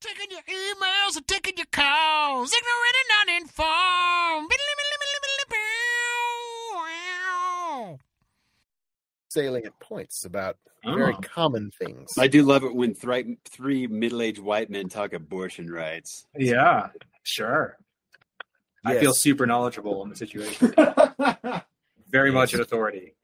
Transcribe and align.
Taking 0.00 0.30
your 0.30 0.42
emails 0.42 1.16
and 1.16 1.26
taking 1.26 1.56
your 1.56 1.66
calls. 1.72 2.52
Ignorant 2.52 2.96
and 3.02 3.28
uninformed. 3.42 4.52
salient 9.38 9.78
points 9.80 10.24
about 10.24 10.56
oh. 10.84 10.94
very 10.94 11.14
Oh. 11.14 11.20
common 11.22 11.70
things. 11.70 12.16
I 12.18 12.28
do 12.28 12.42
love 12.42 12.64
it 12.64 12.74
when 12.74 12.94
three, 12.94 13.38
three 13.44 13.86
middle-aged 13.86 14.40
white 14.40 14.70
men 14.70 14.88
talk 14.88 15.12
abortion 15.12 15.70
rights. 15.70 16.26
Yeah, 16.36 16.88
sure. 17.22 17.76
I 18.84 18.98
feel 18.98 19.12
super 19.12 19.44
knowledgeable 19.46 20.02
in 20.02 20.08
the 20.08 20.16
situation. 20.16 20.72
Very 22.08 22.32
much 22.32 22.54
an 22.54 22.60
authority. 22.60 23.14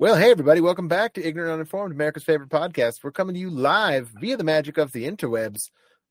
Well, 0.00 0.16
hey 0.16 0.30
everybody, 0.30 0.62
welcome 0.62 0.88
back 0.88 1.12
to 1.12 1.22
Ignorant 1.22 1.52
Uninformed, 1.52 1.94
America's 1.94 2.24
favorite 2.24 2.48
podcast. 2.48 3.04
We're 3.04 3.10
coming 3.10 3.34
to 3.34 3.38
you 3.38 3.50
live 3.50 4.08
via 4.18 4.38
the 4.38 4.44
magic 4.44 4.78
of 4.78 4.92
the 4.92 5.04
interwebs. 5.04 5.68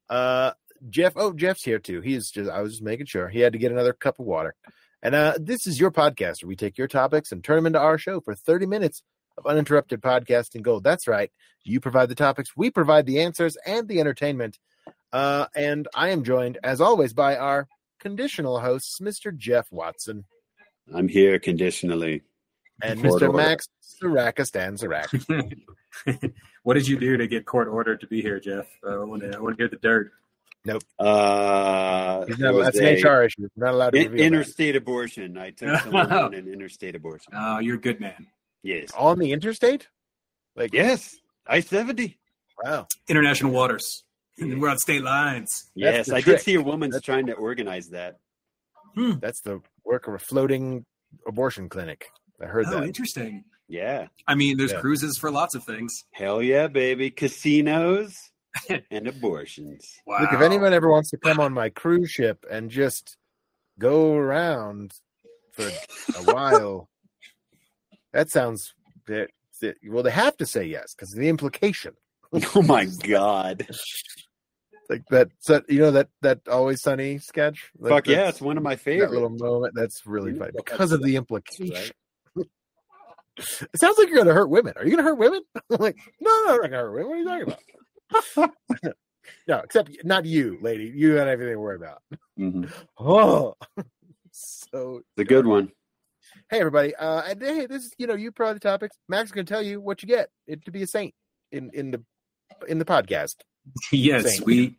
Uh 0.08 0.52
Jeff, 0.92 1.14
oh 1.16 1.34
Jeff's 1.34 1.64
here 1.64 1.80
too. 1.80 2.00
He's 2.00 2.30
just 2.30 2.52
I 2.52 2.62
was 2.62 2.74
just 2.74 2.84
making 2.84 3.08
sure. 3.08 3.30
He 3.30 3.40
had 3.40 3.54
to 3.54 3.58
get 3.58 3.72
another 3.72 3.94
cup 3.94 4.20
of 4.20 4.28
water. 4.28 4.54
And 5.02 5.16
uh 5.16 5.40
this 5.40 5.66
is 5.66 5.80
your 5.80 5.90
podcast 5.90 6.44
where 6.44 6.50
we 6.50 6.56
take 6.56 6.78
your 6.78 6.88
topics 6.88 7.32
and 7.32 7.44
turn 7.44 7.56
them 7.56 7.66
into 7.66 7.80
our 7.80 7.98
show 7.98 8.22
for 8.22 8.36
30 8.36 8.68
minutes 8.68 9.02
of 9.40 9.48
uninterrupted 9.48 10.04
podcasting 10.04 10.62
gold. 10.62 10.84
That's 10.84 11.08
right. 11.08 11.32
You 11.64 11.80
provide 11.80 12.10
the 12.10 12.16
topics, 12.16 12.56
we 12.56 12.70
provide 12.70 13.08
the 13.08 13.22
answers 13.22 13.58
and 13.66 13.88
the 13.88 14.00
entertainment. 14.00 14.60
Uh 15.12 15.48
and 15.56 15.88
I 15.96 16.10
am 16.10 16.24
joined 16.24 16.60
as 16.64 16.80
always 16.80 17.14
by 17.14 17.38
our 17.38 17.68
conditional 18.00 18.60
hosts, 18.60 19.00
Mr. 19.00 19.36
Jeff 19.36 19.72
Watson 19.72 20.26
I'm 20.94 21.08
here 21.08 21.40
conditionally. 21.40 22.22
and 22.84 23.02
Mr. 23.02 23.36
Max 23.36 23.68
Sarakis 24.02 24.52
Dan 24.52 24.78
Sarak. 24.78 25.62
what 26.64 26.74
did 26.76 26.88
you 26.88 26.98
do 27.00 27.18
to 27.18 27.28
get 27.28 27.46
court 27.46 27.68
ordered 27.68 28.02
to 28.02 28.08
be 28.08 28.22
here, 28.22 28.40
Jeff? 28.40 28.68
Uh, 28.86 29.02
I 29.02 29.04
want 29.04 29.22
to 29.24 29.36
I 29.36 29.40
want 29.40 29.58
to 29.58 29.62
hear 29.64 29.70
the 29.70 29.78
dirt. 29.78 30.12
Nope. 30.66 30.84
Uh, 31.00 32.26
He's 32.26 32.36
it 32.36 32.42
not, 32.42 32.54
was 32.54 32.66
that's 32.66 32.80
an 32.80 33.10
HR 33.10 33.24
issue. 33.24 33.48
We're 33.56 33.66
not 33.66 33.74
allowed 33.76 33.90
to 33.92 33.98
in- 34.00 34.04
reveal 34.12 34.18
that. 34.18 34.26
interstate 34.26 34.76
abortion. 34.76 35.38
I 35.38 35.52
took 35.52 35.80
someone 35.84 36.12
on 36.12 36.34
an 36.34 36.52
interstate 36.52 36.96
abortion. 36.96 37.34
Oh, 37.36 37.60
you're 37.60 37.76
a 37.78 37.82
good 37.82 38.00
man. 38.00 38.28
Yes. 38.62 38.92
on 38.98 39.20
the 39.20 39.32
interstate. 39.32 39.88
Like 40.56 40.74
Yes. 40.74 41.16
I 41.48 41.62
seventy. 41.62 42.18
wow, 42.64 42.88
International 43.08 43.52
waters. 43.52 44.04
And 44.38 44.62
we're 44.62 44.70
on 44.70 44.78
state 44.78 45.02
lines. 45.04 45.70
Yes, 45.76 46.10
I 46.10 46.22
trick. 46.22 46.38
did 46.38 46.44
see 46.46 46.56
a 46.56 46.62
woman's 46.62 46.94
That's- 46.94 47.06
trying 47.06 47.26
to 47.28 47.34
organize 47.34 47.90
that. 47.90 48.18
that's 48.96 49.42
the 49.42 49.62
work 49.86 50.08
of 50.08 50.14
a 50.14 50.20
floating 50.20 50.86
abortion 51.28 51.70
clinic. 51.70 52.08
I 52.42 52.46
heard 52.46 52.66
Oh, 52.68 52.72
that. 52.80 52.84
interesting. 52.84 53.44
Yeah. 53.70 54.08
I 54.28 54.34
mean, 54.36 54.58
there's 54.58 54.72
Yeah. 54.72 54.82
cruises 54.82 55.18
for 55.18 55.30
lots 55.32 55.54
of 55.56 55.64
things. 55.64 56.04
Hell 56.12 56.42
yeah, 56.42 56.68
baby. 56.68 57.12
Casinos 57.12 58.18
and 58.92 59.08
abortions. 59.08 59.88
Wow. 60.08 60.22
Look, 60.22 60.34
if 60.34 60.42
anyone 60.42 60.74
ever 60.74 60.90
wants 60.90 61.12
to 61.12 61.18
come 61.18 61.40
on 61.40 61.54
my 61.54 61.70
cruise 61.70 62.10
ship 62.10 62.46
and 62.50 62.72
just 62.72 63.16
go 63.78 64.16
around 64.16 64.94
for 65.54 65.68
a 65.68 66.24
while, 66.34 66.90
that 68.12 68.30
sounds 68.32 68.74
that. 69.06 69.30
that- 69.62 69.78
Well, 69.88 70.04
they 70.04 70.12
have 70.12 70.36
to 70.38 70.46
say 70.48 70.66
yes 70.66 70.96
because 70.96 71.12
the 71.12 71.30
implication, 71.30 71.94
Oh 72.56 72.64
my 72.64 72.86
god. 73.08 73.68
like 74.90 75.04
that. 75.12 75.30
So 75.40 75.62
you 75.70 75.80
know 75.80 75.92
that 75.92 76.10
that 76.22 76.40
always 76.48 76.82
sunny 76.82 77.20
sketch. 77.20 77.70
Like, 77.78 77.92
Fuck 77.92 78.08
yeah, 78.08 78.30
it's 78.30 78.42
one 78.42 78.58
of 78.58 78.64
my 78.64 78.74
that 78.76 79.12
little 79.12 79.30
moment. 79.30 79.76
That's 79.76 80.08
really 80.08 80.32
mm-hmm. 80.32 80.40
funny 80.40 80.52
because 80.56 80.92
of 80.92 81.04
the 81.04 81.16
implication. 81.18 81.92
It 83.40 83.80
sounds 83.80 83.98
like 83.98 84.08
you're 84.10 84.18
gonna 84.18 84.34
hurt 84.34 84.50
women. 84.50 84.74
Are 84.76 84.84
you 84.86 84.92
gonna 84.92 85.04
hurt 85.04 85.18
women? 85.18 85.42
I'm 85.72 85.78
like, 85.80 85.98
no, 86.20 86.30
no, 86.46 86.54
I'm 86.56 86.62
not 86.62 86.72
gonna 86.72 86.78
hurt 86.78 86.94
women. 86.94 87.08
What 87.26 87.34
are 87.34 87.40
you 87.40 87.46
talking 87.46 88.54
about? 88.78 88.94
no, 89.48 89.58
except 89.60 89.92
not 90.04 90.26
you, 90.26 90.58
lady. 90.62 90.92
You 90.96 91.16
got 91.16 91.28
everything 91.28 91.54
to 91.56 91.60
worry 91.60 91.76
about. 91.78 92.02
Mhm. 92.40 92.72
Oh, 93.00 93.54
so 94.32 95.02
The 95.18 95.26
good 95.26 95.46
one. 95.46 95.72
hey, 96.50 96.60
everybody. 96.60 96.96
Uh, 96.96 97.22
and 97.24 97.42
hey, 97.42 97.66
this 97.66 97.84
is 97.86 97.94
you 97.98 98.08
know 98.08 98.16
you 98.16 98.32
provide 98.32 98.56
the 98.56 98.60
topics. 98.60 98.98
Max 99.08 99.26
is 99.30 99.32
gonna 99.32 99.46
tell 99.46 99.62
you 99.62 99.80
what 99.82 100.02
you 100.02 100.08
get 100.08 100.30
it, 100.48 100.64
to 100.66 100.72
be 100.72 100.84
a 100.84 100.88
saint 100.88 101.14
in 101.52 101.72
in 101.74 101.92
the 101.92 102.04
in 102.68 102.80
the 102.80 102.86
podcast. 102.86 103.36
Yes, 103.92 104.38
Same. 104.38 104.44
we 104.46 104.78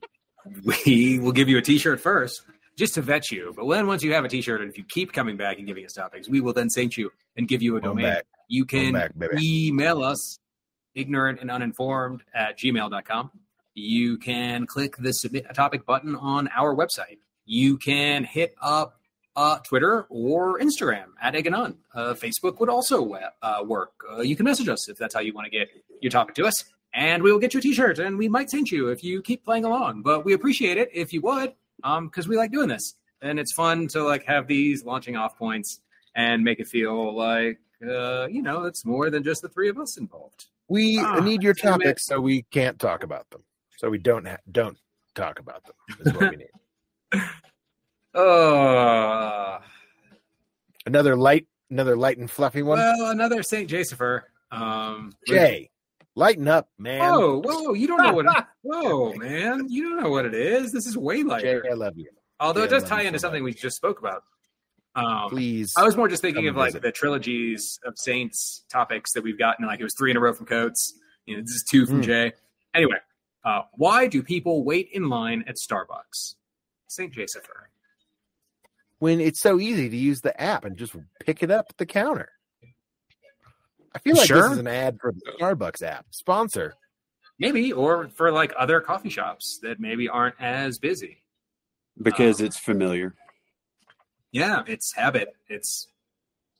we 0.87 1.19
will 1.19 1.33
give 1.33 1.49
you 1.49 1.59
a 1.59 1.63
T-shirt 1.63 2.01
first, 2.01 2.43
just 2.81 2.95
to 2.95 3.03
vet 3.03 3.31
you. 3.31 3.53
But 3.55 3.69
then 3.69 3.87
once 3.87 4.03
you 4.03 4.13
have 4.15 4.25
a 4.25 4.29
T-shirt, 4.29 4.63
and 4.63 4.71
if 4.71 4.79
you 4.79 4.85
keep 4.89 5.13
coming 5.13 5.37
back 5.37 5.59
and 5.59 5.67
giving 5.67 5.85
us 5.85 5.93
topics, 5.93 6.29
we 6.29 6.41
will 6.41 6.55
then 6.55 6.71
saint 6.71 6.97
you 6.97 7.13
and 7.37 7.47
give 7.47 7.63
you 7.63 7.77
a 7.77 7.81
domain. 7.81 8.07
back. 8.07 8.27
You 8.49 8.65
can 8.65 8.95
back, 8.95 9.13
email 9.41 10.03
us 10.03 10.39
ignorant 10.95 11.41
and 11.41 11.51
uninformed 11.51 12.23
at 12.35 12.59
gmail.com. 12.59 13.31
You 13.75 14.17
can 14.17 14.67
click 14.67 14.97
the 14.97 15.13
submit 15.13 15.47
a 15.49 15.55
topic 15.55 15.87
button 15.87 16.17
on 16.17 16.49
our 16.49 16.75
website. 16.75 17.19
You 17.45 17.77
can 17.77 18.25
hit 18.25 18.55
up 18.61 18.99
uh, 19.37 19.59
Twitter 19.59 20.07
or 20.09 20.59
Instagram 20.59 21.09
at 21.21 21.35
Un. 21.35 21.77
Uh, 21.95 22.15
Facebook 22.15 22.59
would 22.61 22.71
also 22.71 23.15
uh, 23.43 23.63
work. 23.65 23.93
Uh, 24.11 24.23
you 24.23 24.35
can 24.37 24.45
message 24.45 24.69
us 24.69 24.89
if 24.89 24.97
that's 24.97 25.15
how 25.15 25.21
you 25.21 25.35
want 25.35 25.45
to 25.45 25.51
get 25.51 25.69
your 26.01 26.11
topic 26.11 26.35
to 26.37 26.47
us. 26.47 26.65
And 26.93 27.23
we 27.23 27.31
will 27.31 27.39
get 27.39 27.55
you 27.55 27.61
a 27.61 27.63
t-shirt 27.63 28.01
and 28.01 28.19
we 28.19 28.29
might 28.29 28.51
send 28.51 28.71
you 28.71 28.89
if 28.89 29.05
you 29.05 29.23
keep 29.23 29.45
playing 29.45 29.65
along. 29.65 30.03
But 30.03 30.25
we 30.25 30.33
appreciate 30.33 30.77
it 30.77 30.91
if 30.93 31.13
you 31.13 31.21
would, 31.21 31.55
um, 31.85 32.07
because 32.07 32.29
we 32.29 32.37
like 32.37 32.53
doing 32.53 32.69
this. 32.69 32.95
And 33.23 33.39
it's 33.39 33.53
fun 33.53 33.87
to 33.89 34.03
like 34.03 34.25
have 34.25 34.47
these 34.47 34.85
launching 34.85 35.17
off 35.17 35.37
points 35.39 35.81
and 36.15 36.43
make 36.43 36.59
it 36.61 36.67
feel 36.69 37.15
like 37.17 37.59
uh, 37.87 38.27
you 38.27 38.43
know, 38.43 38.65
it's 38.65 38.85
more 38.85 39.09
than 39.11 39.23
just 39.23 39.41
the 39.43 39.49
three 39.49 39.69
of 39.69 39.79
us 39.79 39.97
involved. 39.99 40.47
We 40.69 40.99
Ah, 41.01 41.21
need 41.21 41.43
your 41.43 41.55
topics 41.55 42.07
so 42.07 42.21
we 42.21 42.43
can't 42.51 42.79
talk 42.79 43.03
about 43.03 43.29
them. 43.31 43.43
So 43.79 43.89
we 43.91 43.99
don't 43.99 44.27
ha- 44.27 44.37
don't 44.51 44.77
talk 45.15 45.39
about 45.39 45.65
them. 45.65 45.75
Is 46.07 46.13
what 46.15 46.31
we 46.31 46.37
need. 46.37 47.23
Uh, 48.15 49.59
Another 50.87 51.15
light, 51.15 51.47
another 51.71 51.95
light 51.97 52.17
and 52.19 52.31
fluffy 52.31 52.63
one. 52.63 52.79
well, 52.79 53.11
another 53.11 53.43
Saint 53.43 53.69
Josepher. 53.69 54.25
Um, 54.51 55.13
Jay, 55.27 55.71
lighten 56.17 56.49
up, 56.49 56.69
man. 56.79 57.01
Whoa, 57.01 57.43
whoa! 57.45 57.73
You 57.75 57.87
don't 57.87 58.03
know 58.03 58.13
what? 58.15 58.27
It, 58.27 58.45
whoa, 58.63 59.13
man! 59.15 59.67
You 59.69 59.91
don't 59.91 60.03
know 60.03 60.11
what 60.11 60.27
it 60.27 60.35
is. 60.35 60.73
This 60.73 60.87
is 60.87 60.97
way 60.97 61.23
lighter. 61.23 61.63
Jay. 61.63 61.71
I 61.71 61.75
love 61.75 61.97
you. 61.97 62.09
Although 62.39 62.63
it 62.63 62.71
Jay, 62.71 62.77
I 62.77 62.79
does 62.81 62.89
tie 62.89 63.03
into 63.03 63.19
so 63.19 63.27
something 63.27 63.43
we 63.45 63.53
just 63.55 63.77
spoke 63.77 63.99
about. 64.01 64.23
Um, 64.97 65.31
Please. 65.31 65.73
I 65.77 65.85
was 65.85 65.97
more 65.97 66.09
just 66.09 66.21
thinking 66.23 66.49
of 66.49 66.57
like 66.57 66.69
visit. 66.73 66.83
the 66.83 66.91
trilogies 66.93 67.79
of 67.85 67.95
Saints 67.97 68.65
topics 68.71 69.13
that 69.13 69.23
we've 69.23 69.39
gotten. 69.39 69.67
Like 69.67 69.79
it 69.81 69.85
was 69.85 69.95
three 69.97 70.11
in 70.11 70.17
a 70.17 70.21
row 70.21 70.33
from 70.33 70.47
Coates. 70.47 70.95
You 71.27 71.37
know, 71.37 71.43
this 71.43 71.51
is 71.53 71.65
two 71.71 71.87
from 71.87 71.97
Hmm. 71.97 72.03
Jay. 72.03 72.33
Anyway, 72.75 72.97
uh, 73.45 73.63
why 73.75 74.07
do 74.09 74.23
people 74.23 74.65
wait 74.65 74.89
in 74.93 75.09
line 75.09 75.45
at 75.47 75.57
Starbucks? 75.57 76.35
Saint 76.89 77.13
Josepher. 77.13 77.71
when 78.99 79.21
it's 79.21 79.41
so 79.41 79.59
easy 79.61 79.89
to 79.89 79.97
use 79.97 80.21
the 80.23 80.39
app 80.41 80.65
and 80.65 80.77
just 80.77 80.95
pick 81.21 81.43
it 81.43 81.51
up 81.51 81.67
at 81.71 81.77
the 81.79 81.87
counter. 81.87 82.29
I 83.95 83.99
feel 83.99 84.17
like 84.17 84.27
Sure. 84.27 84.43
this 84.43 84.53
is 84.53 84.59
an 84.59 84.67
ad 84.69 84.99
for 85.01 85.13
the 85.13 85.33
Starbucks 85.39 85.83
app 85.83 86.07
sponsor. 86.11 86.75
Maybe, 87.39 87.73
or 87.73 88.09
for 88.11 88.31
like 88.31 88.53
other 88.59 88.81
coffee 88.81 89.09
shops 89.09 89.59
that 89.63 89.81
maybe 89.81 90.09
aren't 90.09 90.35
as 90.41 90.79
busy. 90.79 91.23
Because 92.01 92.41
Um, 92.41 92.47
it's 92.47 92.59
familiar. 92.59 93.15
Yeah, 94.33 94.63
it's 94.67 94.95
habit. 94.95 95.35
It's 95.49 95.89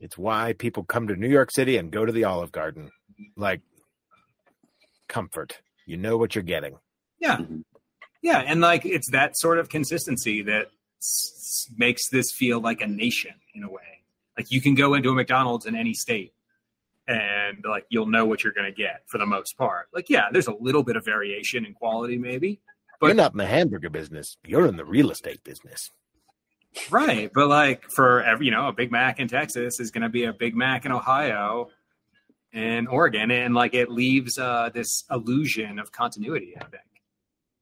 It's 0.01 0.17
why 0.17 0.55
people 0.55 0.83
come 0.85 1.07
to 1.09 1.15
New 1.17 1.29
York 1.29 1.51
City 1.51 1.77
and 1.77 1.91
go 1.93 2.05
to 2.07 2.13
the 2.13 2.25
Olive 2.25 2.51
Garden. 2.53 2.91
Like 3.37 3.61
comfort. 5.09 5.61
You 5.87 5.97
know 5.97 6.17
what 6.17 6.35
you're 6.35 6.43
getting. 6.45 6.79
yeah, 7.19 7.37
Mhm. 7.37 7.65
yeah, 8.23 8.39
and 8.39 8.61
like 8.63 8.87
it's 8.87 9.11
that 9.11 9.37
sort 9.37 9.59
of 9.59 9.69
consistency 9.69 10.41
that 10.43 10.71
s- 10.99 11.33
s- 11.37 11.71
makes 11.77 12.09
this 12.09 12.33
feel 12.33 12.59
like 12.61 12.81
a 12.81 12.87
nation 12.87 13.35
in 13.55 13.63
a 13.63 13.71
way. 13.71 14.03
Like 14.39 14.51
you 14.51 14.63
can 14.63 14.75
go 14.75 14.95
into 14.95 15.11
a 15.11 15.15
McDonald's 15.15 15.67
in 15.67 15.75
any 15.77 15.93
state, 15.93 16.33
and 17.09 17.65
like 17.69 17.87
you'll 17.91 18.07
know 18.07 18.25
what 18.25 18.45
you're 18.45 18.53
going 18.53 18.71
to 18.73 18.77
get 18.77 19.03
for 19.07 19.19
the 19.19 19.27
most 19.27 19.57
part. 19.57 19.89
Like 19.93 20.09
yeah, 20.09 20.27
there's 20.33 20.47
a 20.49 20.55
little 20.55 20.83
bit 20.83 20.97
of 20.97 21.05
variation 21.05 21.65
in 21.65 21.75
quality 21.75 22.19
maybe, 22.19 22.61
But- 23.01 23.09
you're 23.09 23.15
not 23.17 23.33
in 23.33 23.39
the 23.39 23.47
hamburger 23.47 23.91
business. 23.91 24.37
You're 24.47 24.67
in 24.67 24.77
the 24.77 24.85
real 24.85 25.11
estate 25.11 25.43
business. 25.45 25.91
right? 26.91 27.31
But 27.35 27.49
like 27.49 27.85
for 27.91 28.23
every 28.23 28.47
you 28.47 28.53
know 28.53 28.69
a 28.69 28.73
Big 28.73 28.93
Mac 28.93 29.19
in 29.19 29.29
Texas 29.29 29.81
is 29.81 29.91
going 29.91 30.03
to 30.03 30.09
be 30.09 30.25
a 30.25 30.33
Big 30.33 30.55
Mac 30.55 30.85
in 30.87 30.93
Ohio. 30.93 31.69
And 32.53 32.89
Oregon, 32.89 33.31
and 33.31 33.55
like 33.55 33.75
it 33.75 33.91
leaves 33.93 34.37
uh, 34.37 34.71
this 34.75 35.05
illusion 35.09 35.79
of 35.79 35.93
continuity. 35.93 36.55
I 36.61 36.65
think 36.65 36.83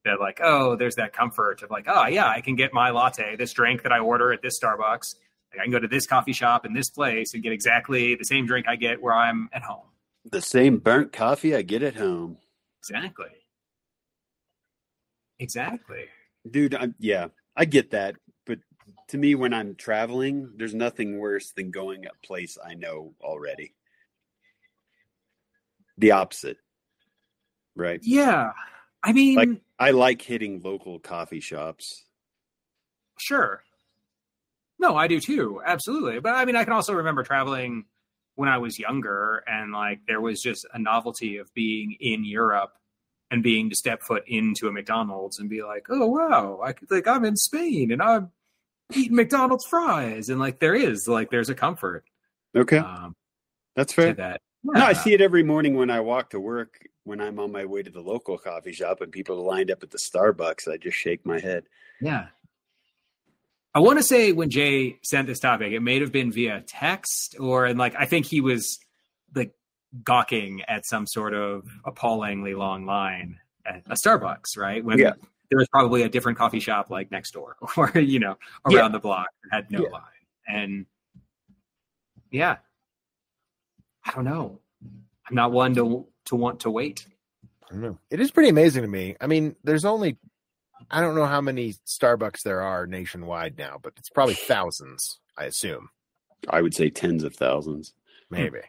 that 0.06 0.18
like, 0.18 0.40
oh, 0.42 0.76
there's 0.76 0.94
that 0.94 1.12
comfort 1.12 1.60
of 1.62 1.70
like, 1.70 1.84
oh 1.88 2.06
yeah, 2.06 2.26
I 2.26 2.40
can 2.40 2.56
get 2.56 2.72
my 2.72 2.88
latte, 2.88 3.36
this 3.36 3.52
drink 3.52 3.82
that 3.82 3.92
I 3.92 3.98
order 3.98 4.32
at 4.32 4.40
this 4.40 4.58
Starbucks. 4.58 5.14
Like, 5.52 5.60
I 5.60 5.64
can 5.64 5.72
go 5.72 5.78
to 5.78 5.88
this 5.88 6.06
coffee 6.06 6.32
shop 6.32 6.66
in 6.66 6.74
this 6.74 6.90
place 6.90 7.34
and 7.34 7.42
get 7.42 7.52
exactly 7.52 8.14
the 8.14 8.24
same 8.24 8.46
drink 8.46 8.66
I 8.68 8.76
get 8.76 9.00
where 9.00 9.14
I'm 9.14 9.48
at 9.52 9.62
home. 9.62 9.86
The 10.30 10.42
same 10.42 10.78
burnt 10.78 11.12
coffee 11.12 11.54
I 11.54 11.62
get 11.62 11.82
at 11.82 11.94
home. 11.96 12.36
Exactly. 12.80 13.26
Exactly. 15.38 16.04
Dude, 16.50 16.74
I'm, 16.74 16.94
yeah, 16.98 17.28
I 17.56 17.64
get 17.64 17.90
that. 17.92 18.16
But 18.46 18.58
to 19.08 19.18
me, 19.18 19.34
when 19.34 19.54
I'm 19.54 19.74
traveling, 19.74 20.52
there's 20.56 20.74
nothing 20.74 21.18
worse 21.18 21.52
than 21.52 21.70
going 21.70 22.04
a 22.06 22.26
place 22.26 22.58
I 22.64 22.74
know 22.74 23.14
already. 23.22 23.74
The 25.96 26.12
opposite. 26.12 26.58
Right? 27.74 28.00
Yeah. 28.02 28.52
I 29.02 29.12
mean, 29.12 29.34
Like- 29.36 29.60
I 29.78 29.92
like 29.92 30.22
hitting 30.22 30.60
local 30.60 30.98
coffee 30.98 31.40
shops. 31.40 32.04
Sure. 33.18 33.62
No, 34.78 34.96
I 34.96 35.06
do 35.08 35.20
too. 35.20 35.60
Absolutely. 35.64 36.20
But 36.20 36.34
I 36.34 36.44
mean, 36.44 36.56
I 36.56 36.64
can 36.64 36.72
also 36.72 36.92
remember 36.94 37.22
traveling 37.22 37.84
when 38.36 38.48
I 38.48 38.58
was 38.58 38.78
younger 38.78 39.42
and 39.46 39.72
like 39.72 40.00
there 40.06 40.20
was 40.20 40.40
just 40.40 40.66
a 40.72 40.78
novelty 40.78 41.38
of 41.38 41.52
being 41.54 41.96
in 41.98 42.24
Europe 42.24 42.74
and 43.30 43.42
being 43.42 43.68
to 43.70 43.76
step 43.76 44.02
foot 44.02 44.22
into 44.26 44.68
a 44.68 44.72
McDonald's 44.72 45.38
and 45.38 45.50
be 45.50 45.62
like, 45.62 45.86
oh, 45.90 46.06
wow, 46.06 46.60
I 46.64 46.72
could, 46.72 46.90
like 46.90 47.08
I'm 47.08 47.24
in 47.24 47.36
Spain 47.36 47.90
and 47.90 48.00
I'm 48.00 48.30
eating 48.94 49.16
McDonald's 49.16 49.66
fries. 49.66 50.28
And 50.28 50.38
like 50.38 50.60
there 50.60 50.74
is, 50.74 51.08
like, 51.08 51.30
there's 51.30 51.50
a 51.50 51.54
comfort 51.54 52.04
Okay, 52.56 52.78
um, 52.78 53.14
that's 53.76 53.92
fair. 53.92 54.12
that. 54.14 54.40
No, 54.64 54.84
I 54.84 54.92
see 54.92 55.12
it 55.12 55.20
every 55.20 55.42
morning 55.42 55.76
when 55.76 55.90
I 55.90 56.00
walk 56.00 56.30
to 56.30 56.40
work. 56.40 56.80
When 57.04 57.20
I'm 57.20 57.38
on 57.38 57.52
my 57.52 57.64
way 57.64 57.82
to 57.82 57.90
the 57.90 58.00
local 58.00 58.36
coffee 58.36 58.72
shop 58.72 59.00
and 59.00 59.10
people 59.10 59.38
are 59.38 59.56
lined 59.56 59.70
up 59.70 59.82
at 59.82 59.90
the 59.90 59.98
Starbucks, 59.98 60.70
I 60.70 60.76
just 60.76 60.96
shake 60.96 61.24
my 61.24 61.40
head. 61.40 61.64
Yeah. 62.00 62.26
I 63.78 63.80
want 63.80 64.00
to 64.00 64.02
say 64.02 64.32
when 64.32 64.50
Jay 64.50 64.98
sent 65.04 65.28
this 65.28 65.38
topic, 65.38 65.72
it 65.72 65.78
may 65.78 66.00
have 66.00 66.10
been 66.10 66.32
via 66.32 66.62
text 66.66 67.36
or, 67.38 67.64
and 67.64 67.78
like, 67.78 67.94
I 67.96 68.06
think 68.06 68.26
he 68.26 68.40
was 68.40 68.80
like 69.36 69.52
gawking 70.02 70.62
at 70.66 70.84
some 70.84 71.06
sort 71.06 71.32
of 71.32 71.64
appallingly 71.84 72.54
long 72.54 72.86
line 72.86 73.38
at 73.64 73.84
a 73.86 73.94
Starbucks, 73.94 74.56
right? 74.56 74.84
When 74.84 74.98
Yeah. 74.98 75.12
there 75.48 75.58
was 75.60 75.68
probably 75.68 76.02
a 76.02 76.08
different 76.08 76.38
coffee 76.38 76.58
shop 76.58 76.90
like 76.90 77.12
next 77.12 77.30
door 77.30 77.54
or, 77.76 77.92
you 77.96 78.18
know, 78.18 78.36
around 78.66 78.74
Yeah. 78.74 78.88
the 78.88 78.98
block 78.98 79.28
that 79.44 79.54
had 79.54 79.70
no 79.70 79.84
Yeah. 79.84 79.90
line. 79.90 80.02
And 80.48 80.86
yeah, 82.32 82.56
I 84.04 84.10
don't 84.10 84.24
know. 84.24 84.58
I'm 85.28 85.36
not 85.36 85.52
one 85.52 85.76
to, 85.76 86.04
to 86.24 86.34
want 86.34 86.58
to 86.60 86.70
wait. 86.70 87.06
I 87.70 87.74
don't 87.74 87.82
know. 87.82 87.98
It 88.10 88.18
is 88.18 88.32
pretty 88.32 88.48
amazing 88.48 88.82
to 88.82 88.88
me. 88.88 89.14
I 89.20 89.28
mean, 89.28 89.54
there's 89.62 89.84
only 89.84 90.16
I 90.90 91.00
don't 91.00 91.14
know 91.14 91.26
how 91.26 91.40
many 91.40 91.74
Starbucks 91.86 92.42
there 92.44 92.62
are 92.62 92.86
nationwide 92.86 93.58
now, 93.58 93.78
but 93.82 93.94
it's 93.96 94.10
probably 94.10 94.34
thousands, 94.34 95.20
I 95.36 95.44
assume. 95.44 95.90
I 96.48 96.62
would 96.62 96.74
say 96.74 96.90
tens 96.90 97.24
of 97.24 97.34
thousands. 97.34 97.94
Hmm. 98.30 98.36
Maybe. 98.36 98.60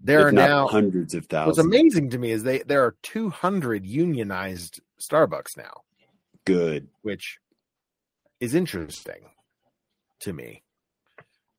There 0.00 0.20
if 0.20 0.26
are 0.26 0.32
now 0.32 0.68
hundreds 0.68 1.14
of 1.14 1.26
thousands. 1.26 1.58
what's 1.58 1.66
amazing 1.66 2.10
to 2.10 2.18
me 2.18 2.30
is 2.30 2.44
they 2.44 2.60
there 2.60 2.84
are 2.84 2.94
200 3.02 3.84
unionized 3.84 4.80
Starbucks 5.00 5.56
now, 5.56 5.82
Good. 6.44 6.88
which 7.02 7.38
is 8.38 8.54
interesting 8.54 9.30
to 10.20 10.32
me. 10.32 10.62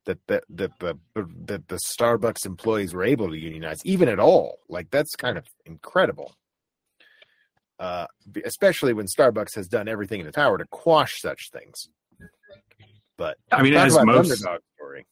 That 0.06 0.18
that 0.28 0.44
that 0.48 0.78
the 0.78 0.98
that 1.44 1.68
the 1.68 1.76
Starbucks 1.76 2.46
employees 2.46 2.94
were 2.94 3.04
able 3.04 3.28
to 3.28 3.36
unionize 3.36 3.84
even 3.84 4.08
at 4.08 4.18
all. 4.18 4.60
Like 4.70 4.90
that's 4.90 5.14
kind 5.16 5.36
of 5.36 5.44
incredible. 5.66 6.34
Uh, 7.80 8.06
especially 8.44 8.92
when 8.92 9.06
Starbucks 9.06 9.54
has 9.56 9.66
done 9.66 9.88
everything 9.88 10.20
in 10.20 10.26
its 10.26 10.36
power 10.36 10.58
to 10.58 10.66
quash 10.66 11.18
such 11.20 11.48
things. 11.50 11.88
But 13.16 13.38
I 13.50 13.62
mean, 13.62 13.74
as 13.74 13.98
most 14.04 14.36
story. 14.76 15.06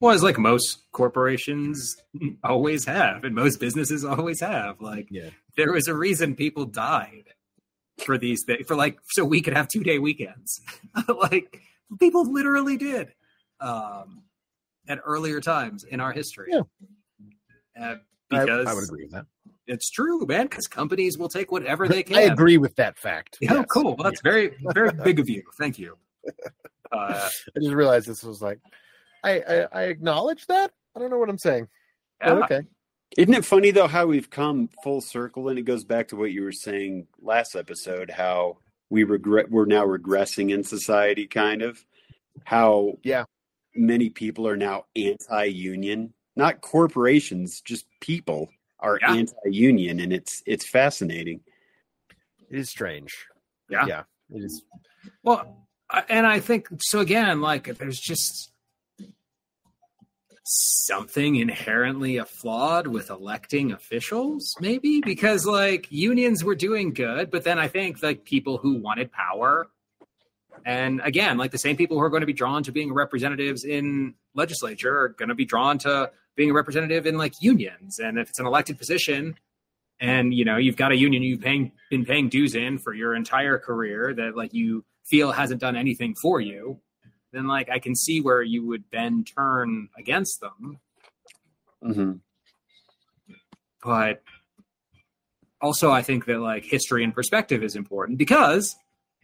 Well, 0.00 0.14
as 0.14 0.22
like 0.22 0.38
most 0.38 0.86
corporations 0.92 1.94
always 2.44 2.86
have, 2.86 3.24
and 3.24 3.34
most 3.34 3.60
businesses 3.60 4.02
always 4.04 4.40
have. 4.40 4.80
Like, 4.80 5.08
Yeah. 5.10 5.28
there 5.58 5.72
was 5.72 5.88
a 5.88 5.94
reason 5.94 6.34
people 6.36 6.64
died 6.64 7.24
for 8.02 8.16
these 8.16 8.44
things, 8.46 8.66
for 8.66 8.74
like, 8.76 8.98
so 9.10 9.24
we 9.26 9.42
could 9.42 9.52
have 9.52 9.68
two 9.68 9.82
day 9.82 9.98
weekends. 9.98 10.58
like, 11.20 11.60
people 11.98 12.24
literally 12.32 12.78
did 12.78 13.12
um, 13.60 14.22
at 14.88 15.00
earlier 15.04 15.40
times 15.42 15.84
in 15.84 16.00
our 16.00 16.12
history. 16.12 16.48
Yeah. 16.50 16.62
Uh, 17.78 17.96
I, 18.32 18.40
because 18.40 18.66
I 18.68 18.72
would 18.74 18.84
agree 18.84 19.04
with 19.04 19.12
that. 19.12 19.26
It's 19.66 19.90
true, 19.90 20.24
man. 20.26 20.46
Because 20.46 20.66
companies 20.66 21.16
will 21.18 21.28
take 21.28 21.50
whatever 21.52 21.86
they 21.88 22.02
can. 22.04 22.16
I 22.16 22.22
agree 22.22 22.58
with 22.58 22.76
that 22.76 22.98
fact. 22.98 23.38
Oh, 23.42 23.54
Yes. 23.56 23.66
cool. 23.70 23.96
Well, 23.96 24.04
that's 24.10 24.20
very, 24.22 24.56
very 24.74 24.90
big 25.04 25.18
of 25.20 25.28
you. 25.34 25.42
Thank 25.58 25.78
you. 25.78 25.96
Uh, 26.92 27.28
I 27.56 27.60
just 27.60 27.72
realized 27.72 28.08
this 28.08 28.24
was 28.24 28.42
like, 28.42 28.58
I, 29.22 29.38
I, 29.40 29.66
I 29.72 29.82
acknowledge 29.84 30.44
that. 30.48 30.72
I 30.96 30.98
don't 30.98 31.08
know 31.08 31.18
what 31.18 31.28
I'm 31.28 31.38
saying. 31.38 31.68
yeah. 32.20 32.34
But 32.34 32.42
okay. 32.50 32.62
Isn't 33.16 33.34
it 33.34 33.44
funny 33.44 33.70
though 33.70 33.86
how 33.86 34.06
we've 34.06 34.28
come 34.28 34.68
full 34.82 35.00
circle 35.00 35.48
and 35.50 35.56
it 35.58 35.62
goes 35.62 35.84
back 35.84 36.08
to 36.08 36.16
what 36.16 36.32
you 36.32 36.42
were 36.42 36.50
saying 36.50 37.06
last 37.22 37.54
episode 37.54 38.10
how 38.10 38.58
we 38.88 39.04
regret 39.04 39.52
we're 39.52 39.66
now 39.66 39.84
regressing 39.86 40.50
in 40.52 40.64
society 40.64 41.28
kind 41.28 41.62
of 41.62 41.84
how 42.42 42.94
Yeah. 43.04 43.22
many 43.72 44.10
people 44.10 44.48
are 44.48 44.56
now 44.56 44.86
anti-union 44.96 46.12
not 46.34 46.60
corporations 46.60 47.60
just 47.60 47.86
people 48.00 48.48
are 48.80 48.98
Yeah. 49.00 49.14
anti-union 49.14 50.00
and 50.00 50.12
it's 50.12 50.42
it's 50.46 50.68
fascinating 50.68 51.40
It 52.50 52.58
is 52.58 52.68
strange. 52.70 53.12
Yeah. 53.68 53.86
Yeah. 53.86 54.02
It 54.32 54.42
is. 54.44 54.62
Well, 55.22 55.66
and 56.08 56.26
I 56.26 56.40
think 56.40 56.68
so. 56.80 56.98
Again, 57.00 57.40
like 57.40 57.64
there's 57.78 57.98
just 58.00 58.52
something 60.42 61.36
inherently 61.36 62.18
flawed 62.20 62.86
with 62.88 63.10
electing 63.10 63.70
officials, 63.72 64.54
maybe 64.60 65.00
because 65.00 65.46
like 65.46 65.86
unions 65.90 66.42
were 66.42 66.54
doing 66.56 66.92
good, 66.92 67.30
but 67.30 67.44
then 67.44 67.58
I 67.58 67.68
think 67.68 68.02
like 68.02 68.24
people 68.24 68.58
who 68.58 68.74
wanted 68.80 69.12
power, 69.12 69.68
and 70.64 71.00
again, 71.04 71.38
like 71.38 71.52
the 71.52 71.58
same 71.58 71.76
people 71.76 71.96
who 71.98 72.02
are 72.02 72.10
going 72.10 72.22
to 72.22 72.26
be 72.26 72.32
drawn 72.32 72.62
to 72.64 72.72
being 72.72 72.92
representatives 72.92 73.64
in 73.64 74.14
legislature 74.34 74.98
are 75.02 75.08
going 75.10 75.28
to 75.28 75.34
be 75.36 75.44
drawn 75.44 75.78
to 75.78 76.10
being 76.40 76.52
a 76.52 76.54
representative 76.54 77.04
in 77.04 77.18
like 77.18 77.34
unions, 77.42 77.98
and 77.98 78.18
if 78.18 78.30
it's 78.30 78.38
an 78.38 78.46
elected 78.46 78.78
position. 78.78 79.34
And 80.02 80.32
you 80.32 80.46
know 80.46 80.56
you've 80.56 80.78
got 80.78 80.92
a 80.92 80.96
union 80.96 81.22
you've 81.22 81.42
paying, 81.42 81.72
been 81.90 82.06
paying 82.06 82.30
dues 82.30 82.54
in 82.54 82.78
for 82.78 82.94
your 82.94 83.14
entire 83.14 83.58
career 83.58 84.14
that 84.14 84.34
like 84.34 84.54
you 84.54 84.82
feel 85.04 85.30
hasn't 85.32 85.60
done 85.60 85.76
anything 85.76 86.14
for 86.22 86.40
you, 86.40 86.80
then 87.34 87.46
like 87.46 87.68
I 87.68 87.78
can 87.78 87.94
see 87.94 88.22
where 88.22 88.42
you 88.42 88.66
would 88.66 88.84
then 88.90 89.24
turn 89.24 89.90
against 89.98 90.40
them. 90.40 90.78
mm-hmm. 91.84 92.12
But 93.84 94.22
also, 95.60 95.90
I 95.90 96.00
think 96.00 96.24
that 96.24 96.38
like 96.38 96.64
history 96.64 97.04
and 97.04 97.14
perspective 97.14 97.62
is 97.62 97.76
important 97.76 98.16
because, 98.16 98.76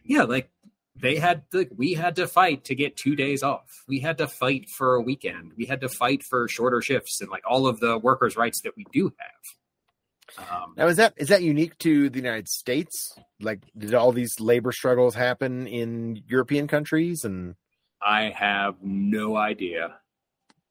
yeah, 0.03 0.23
like 0.23 0.51
they 0.99 1.17
had 1.17 1.43
like 1.53 1.69
we 1.75 1.93
had 1.93 2.15
to 2.17 2.27
fight 2.27 2.65
to 2.65 2.75
get 2.75 2.95
two 2.97 3.15
days 3.15 3.43
off. 3.43 3.83
We 3.87 3.99
had 3.99 4.17
to 4.19 4.27
fight 4.27 4.69
for 4.69 4.95
a 4.95 5.01
weekend. 5.01 5.53
We 5.57 5.65
had 5.65 5.81
to 5.81 5.89
fight 5.89 6.23
for 6.23 6.47
shorter 6.47 6.81
shifts 6.81 7.21
and 7.21 7.29
like 7.29 7.43
all 7.47 7.67
of 7.67 7.79
the 7.79 7.97
workers' 7.97 8.35
rights 8.37 8.61
that 8.61 8.75
we 8.75 8.85
do 8.91 9.13
have. 9.19 10.47
Um, 10.51 10.73
Now, 10.75 10.87
is 10.87 10.97
that 10.97 11.13
is 11.17 11.29
that 11.29 11.41
unique 11.43 11.77
to 11.79 12.09
the 12.09 12.17
United 12.17 12.47
States? 12.49 13.17
Like, 13.39 13.59
did 13.77 13.93
all 13.93 14.11
these 14.11 14.39
labor 14.39 14.71
struggles 14.71 15.15
happen 15.15 15.67
in 15.67 16.21
European 16.27 16.67
countries? 16.67 17.23
And 17.23 17.55
I 18.01 18.29
have 18.35 18.75
no 18.81 19.35
idea. 19.37 19.95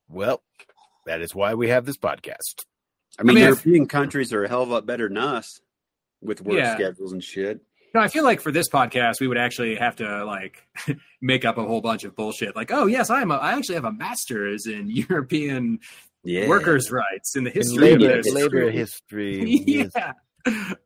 well, 0.08 0.42
that 1.06 1.20
is 1.20 1.34
why 1.34 1.54
we 1.54 1.68
have 1.68 1.84
this 1.86 1.96
podcast. 1.96 2.64
i 3.18 3.22
mean 3.22 3.36
mean, 3.36 3.44
I- 3.44 3.48
european 3.48 3.86
countries 3.88 4.32
are 4.32 4.44
a 4.44 4.48
hell 4.48 4.62
of 4.62 4.68
a 4.68 4.72
lot 4.72 4.86
better 4.86 5.08
than 5.08 5.16
us 5.18 5.60
with 6.20 6.42
work 6.42 6.58
Yeah. 6.58 6.74
schedules 6.74 7.12
and 7.12 7.22
shit 7.24 7.60
No, 7.96 8.02
I 8.02 8.08
feel 8.08 8.24
like 8.24 8.42
for 8.42 8.52
this 8.52 8.68
podcast, 8.68 9.20
we 9.20 9.26
would 9.26 9.38
actually 9.38 9.74
have 9.76 9.96
to 9.96 10.22
like 10.26 10.68
make 11.22 11.46
up 11.46 11.56
a 11.56 11.64
whole 11.64 11.80
bunch 11.80 12.04
of 12.04 12.14
bullshit. 12.14 12.54
Like, 12.54 12.70
oh 12.70 12.84
yes, 12.84 13.08
I'm 13.08 13.30
a, 13.30 13.36
I 13.36 13.52
actually 13.52 13.76
have 13.76 13.86
a 13.86 13.92
master's 13.92 14.66
in 14.66 14.90
European 15.08 15.78
yeah 16.22 16.46
workers' 16.46 16.90
rights 16.90 17.36
in 17.36 17.44
the 17.44 17.50
history 17.50 17.92
of 17.92 18.00
labor, 18.00 18.22
this. 18.22 18.34
labor 18.34 18.70
history. 18.70 19.64
yeah. 19.66 20.12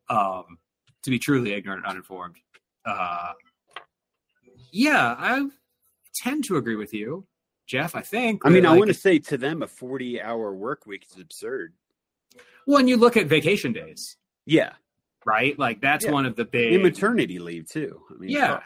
Um, 0.09 0.59
to 1.03 1.11
be 1.11 1.19
truly 1.19 1.53
ignorant 1.53 1.83
and 1.85 1.91
uninformed. 1.91 2.37
Uh, 2.85 3.33
yeah, 4.71 5.17
I 5.19 5.49
tend 6.23 6.45
to 6.45 6.59
agree 6.59 6.77
with 6.77 6.95
you, 6.95 7.27
Jeff. 7.67 7.97
I 7.97 8.03
think. 8.03 8.47
i 8.47 8.51
mean 8.51 8.63
that, 8.63 8.71
i 8.71 8.79
want 8.79 8.87
to 8.87 8.95
say 8.95 9.19
to 9.19 9.37
them 9.37 9.65
a 9.65 9.67
40 9.67 10.23
hour 10.23 10.55
work 10.55 10.87
week 10.87 11.05
is 11.11 11.21
absurd 11.21 11.73
when 12.67 12.87
you 12.87 12.97
look 12.97 13.17
at 13.17 13.27
vacation 13.27 13.73
days, 13.73 14.17
yeah 14.47 14.75
right? 15.27 15.59
Like 15.59 15.81
that's 15.81 16.05
Yeah. 16.05 16.13
one 16.13 16.27
of 16.27 16.37
the 16.37 16.45
big 16.45 16.73
and 16.75 16.83
maternity 16.83 17.39
leave 17.39 17.67
too 17.71 18.01
i 18.11 18.19
mean 18.19 18.31
yeah 18.31 18.49
fuck. 18.55 18.63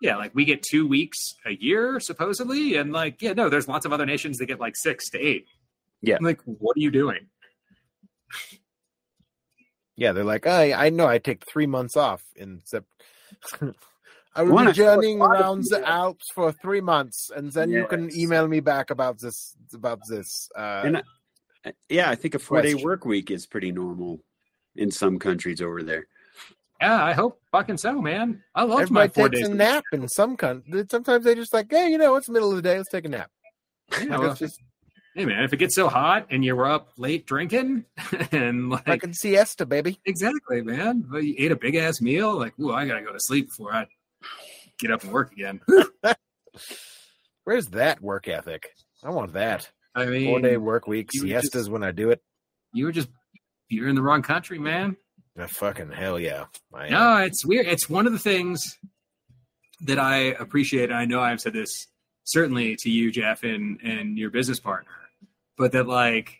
yeah 0.00 0.16
like 0.16 0.34
we 0.34 0.44
get 0.44 0.62
two 0.62 0.86
weeks 0.88 1.18
a 1.46 1.52
year 1.52 2.00
supposedly 2.00 2.76
and 2.76 2.92
like 2.92 3.20
yeah 3.22 3.32
no 3.34 3.48
there's 3.48 3.68
lots 3.68 3.84
of 3.86 3.92
other 3.92 4.06
nations 4.06 4.38
that 4.38 4.46
get 4.46 4.58
like 4.60 4.74
six 4.76 5.10
to 5.10 5.18
eight 5.18 5.46
Yeah. 6.02 6.16
I'm 6.18 6.24
like 6.24 6.40
what 6.44 6.76
are 6.76 6.80
you 6.80 6.90
doing 6.90 7.26
Yeah, 9.96 10.12
they're 10.12 10.24
like, 10.24 10.46
I 10.46 10.72
I 10.86 10.90
know 10.90 11.06
I 11.06 11.18
take 11.18 11.42
three 11.50 11.66
months 11.66 11.96
off 11.96 12.22
in 12.36 12.60
Sep- 12.64 12.84
I 14.34 14.42
will 14.44 14.64
be 14.66 14.72
journeying 14.72 15.20
around 15.20 15.64
the 15.68 15.82
Alps 15.84 16.24
for 16.34 16.52
three 16.52 16.80
months, 16.80 17.30
and 17.34 17.50
then 17.50 17.70
you 17.70 17.84
can 17.88 18.08
email 18.16 18.46
me 18.46 18.60
back 18.60 18.90
about 18.90 19.18
this 19.20 19.56
about 19.74 19.98
this. 20.08 20.48
Uh, 20.56 20.82
And 20.84 20.96
I- 21.64 21.72
yeah, 21.88 22.08
I 22.08 22.14
think 22.14 22.36
a 22.36 22.38
four 22.38 22.62
day 22.62 22.74
work 22.74 23.04
week 23.04 23.30
is 23.32 23.46
pretty 23.46 23.72
normal 23.72 24.20
in 24.78 24.90
some 24.90 25.18
countries 25.18 25.60
over 25.60 25.82
there. 25.82 26.06
yeah 26.80 27.02
i 27.04 27.12
hope 27.12 27.40
fucking 27.52 27.76
so 27.76 28.00
man 28.00 28.42
i 28.54 28.62
love 28.62 28.90
my 28.90 29.04
everybody 29.04 29.08
four 29.12 29.28
takes 29.28 29.40
days 29.40 29.48
a 29.48 29.54
nap 29.54 29.84
in 29.92 30.08
some 30.08 30.36
countries. 30.36 30.86
Sometimes 30.90 31.24
they 31.24 31.34
just 31.34 31.52
like, 31.52 31.66
hey, 31.70 31.88
you 31.90 31.98
know, 31.98 32.16
it's 32.16 32.26
the 32.28 32.32
middle 32.32 32.50
of 32.50 32.56
the 32.56 32.62
day, 32.62 32.76
let's 32.78 32.90
take 32.90 33.04
a 33.04 33.08
nap. 33.08 33.30
Yeah, 34.00 34.18
well, 34.18 34.34
just 34.34 34.58
hey 35.14 35.24
man, 35.24 35.42
if 35.44 35.52
it 35.52 35.56
gets 35.56 35.74
so 35.74 35.88
hot 35.88 36.26
and 36.30 36.44
you're 36.44 36.64
up 36.66 36.90
late 36.96 37.26
drinking 37.26 37.84
and 38.32 38.70
like 38.70 38.84
Fucking 38.86 39.14
siesta, 39.14 39.66
baby. 39.66 39.98
exactly, 40.06 40.62
man, 40.62 41.04
but 41.10 41.24
you 41.24 41.34
ate 41.38 41.50
a 41.52 41.56
big 41.56 41.74
ass 41.74 42.00
meal, 42.00 42.34
like, 42.38 42.52
ooh, 42.60 42.72
I 42.72 42.86
gotta 42.86 43.02
go 43.02 43.12
to 43.12 43.18
sleep 43.20 43.48
before 43.48 43.74
I 43.74 43.86
get 44.78 44.90
up 44.92 45.02
and 45.02 45.12
work 45.12 45.32
again. 45.32 45.60
Where's 47.44 47.68
that 47.68 48.00
work 48.02 48.28
ethic? 48.28 48.68
I 49.02 49.10
want 49.10 49.32
that. 49.32 49.70
I 49.94 50.04
mean, 50.06 50.26
Four 50.26 50.40
mean, 50.40 50.42
day 50.50 50.56
work 50.56 50.86
week, 50.86 51.10
siestas 51.12 51.50
just- 51.62 51.70
when 51.70 51.82
I 51.82 51.90
do 51.92 52.10
it. 52.10 52.20
you 52.72 52.84
were 52.84 52.92
just 52.92 53.08
you're 53.68 53.88
in 53.88 53.94
the 53.94 54.02
wrong 54.02 54.22
country, 54.22 54.58
man. 54.58 54.96
Uh, 55.38 55.46
fucking 55.46 55.90
hell 55.90 56.18
yeah. 56.18 56.46
I 56.74 56.86
am. 56.86 56.92
No, 56.92 57.16
it's 57.18 57.44
weird. 57.44 57.66
It's 57.66 57.88
one 57.88 58.06
of 58.06 58.12
the 58.12 58.18
things 58.18 58.60
that 59.82 59.98
I 59.98 60.16
appreciate. 60.16 60.90
I 60.90 61.04
know 61.04 61.20
I've 61.20 61.40
said 61.40 61.52
this 61.52 61.86
certainly 62.24 62.76
to 62.80 62.90
you, 62.90 63.10
Jeff, 63.10 63.42
and 63.42 63.78
and 63.82 64.18
your 64.18 64.30
business 64.30 64.58
partner, 64.60 64.90
but 65.56 65.72
that 65.72 65.86
like, 65.86 66.38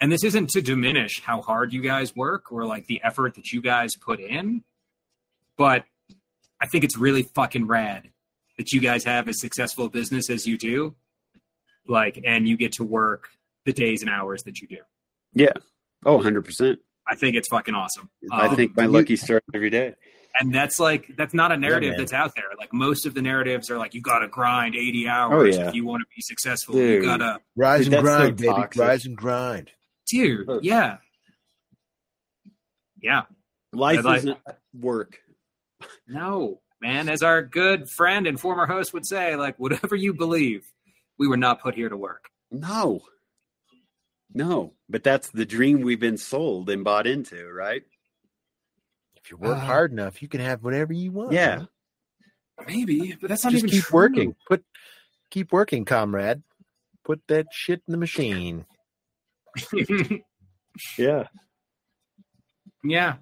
and 0.00 0.10
this 0.10 0.24
isn't 0.24 0.50
to 0.50 0.60
diminish 0.60 1.20
how 1.20 1.42
hard 1.42 1.72
you 1.72 1.80
guys 1.80 2.16
work 2.16 2.50
or 2.50 2.66
like 2.66 2.86
the 2.86 3.00
effort 3.04 3.34
that 3.36 3.52
you 3.52 3.60
guys 3.60 3.94
put 3.96 4.20
in, 4.20 4.64
but 5.56 5.84
I 6.60 6.66
think 6.66 6.84
it's 6.84 6.96
really 6.96 7.22
fucking 7.22 7.66
rad 7.66 8.10
that 8.56 8.72
you 8.72 8.80
guys 8.80 9.04
have 9.04 9.28
as 9.28 9.40
successful 9.40 9.86
a 9.86 9.90
business 9.90 10.30
as 10.30 10.46
you 10.46 10.56
do, 10.56 10.94
like, 11.86 12.20
and 12.24 12.48
you 12.48 12.56
get 12.56 12.72
to 12.72 12.84
work 12.84 13.28
the 13.64 13.72
days 13.72 14.02
and 14.02 14.10
hours 14.10 14.42
that 14.44 14.60
you 14.60 14.68
do. 14.68 14.78
Yeah. 15.32 15.52
Oh, 16.04 16.18
100%. 16.18 16.76
I 17.06 17.14
think 17.16 17.36
it's 17.36 17.48
fucking 17.48 17.74
awesome. 17.74 18.08
I 18.32 18.46
Um, 18.48 18.56
think 18.56 18.76
my 18.76 18.86
lucky 18.86 19.16
start 19.16 19.44
every 19.54 19.70
day. 19.70 19.94
and 20.40 20.52
that's 20.54 20.80
like 20.80 21.06
that's 21.16 21.32
not 21.34 21.52
a 21.52 21.56
narrative 21.56 21.90
man. 21.90 21.98
that's 21.98 22.12
out 22.12 22.32
there 22.34 22.46
like 22.58 22.72
most 22.72 23.06
of 23.06 23.14
the 23.14 23.22
narratives 23.22 23.70
are 23.70 23.78
like 23.78 23.94
you 23.94 24.00
gotta 24.02 24.26
grind 24.26 24.74
80 24.74 25.06
hours 25.06 25.56
Oh, 25.56 25.60
yeah. 25.60 25.68
if 25.68 25.74
you 25.74 25.84
want 25.84 26.00
to 26.00 26.06
be 26.16 26.20
successful 26.22 26.74
Dude. 26.74 27.02
you 27.04 27.08
gotta 27.08 27.38
Rise 27.54 27.84
Dude, 27.84 27.94
and 27.94 28.06
that's 28.06 28.16
so 28.16 28.18
grind, 28.18 28.36
baby. 28.38 28.82
Rise 28.84 29.06
and 29.06 29.16
grind. 29.16 29.70
dude 30.08 30.48
yeah 30.62 30.96
yeah 33.00 33.22
Life 33.72 33.98
I'd 34.00 34.04
like- 34.04 34.18
isn't 34.18 34.38
work. 34.72 35.18
no 36.08 36.60
man 36.80 37.08
as 37.08 37.22
our 37.22 37.42
good 37.42 37.88
friend 37.88 38.26
and 38.26 38.40
former 38.40 38.66
host 38.66 38.92
would 38.92 39.06
say 39.06 39.36
like 39.36 39.56
whatever 39.58 39.94
you 39.94 40.14
believe 40.14 40.66
we 41.18 41.28
were 41.28 41.36
not 41.36 41.60
put 41.62 41.74
here 41.76 41.88
to 41.88 41.96
work 41.96 42.28
No. 42.50 43.02
No. 44.34 44.72
But 44.88 45.04
that's 45.04 45.30
the 45.30 45.46
dream 45.46 45.80
we've 45.82 46.00
been 46.00 46.18
sold 46.18 46.68
and 46.68 46.82
bought 46.84 47.06
into, 47.06 47.46
right? 47.50 47.82
If 49.16 49.30
you 49.30 49.36
work 49.36 49.56
Uh, 49.56 49.60
hard 49.60 49.92
enough, 49.92 50.20
you 50.22 50.28
can 50.28 50.40
have 50.40 50.62
whatever 50.64 50.92
you 50.92 51.12
want. 51.12 51.32
Yeah. 51.32 51.56
man. 51.56 51.68
maybe 52.66 53.16
but 53.20 53.28
that's 53.30 53.44
not 53.44 53.52
Just 53.52 53.64
even 53.64 53.70
keep 53.70 53.84
true. 53.84 53.94
working. 53.96 54.34
Put 54.48 54.64
keep 55.30 55.52
working, 55.52 55.84
comrade. 55.84 56.42
Put 57.04 57.20
that 57.28 57.46
shit 57.52 57.82
in 57.86 57.92
the 57.92 57.98
machine. 57.98 58.66
Yeah. 60.98 61.28
Yeah. 62.82 63.14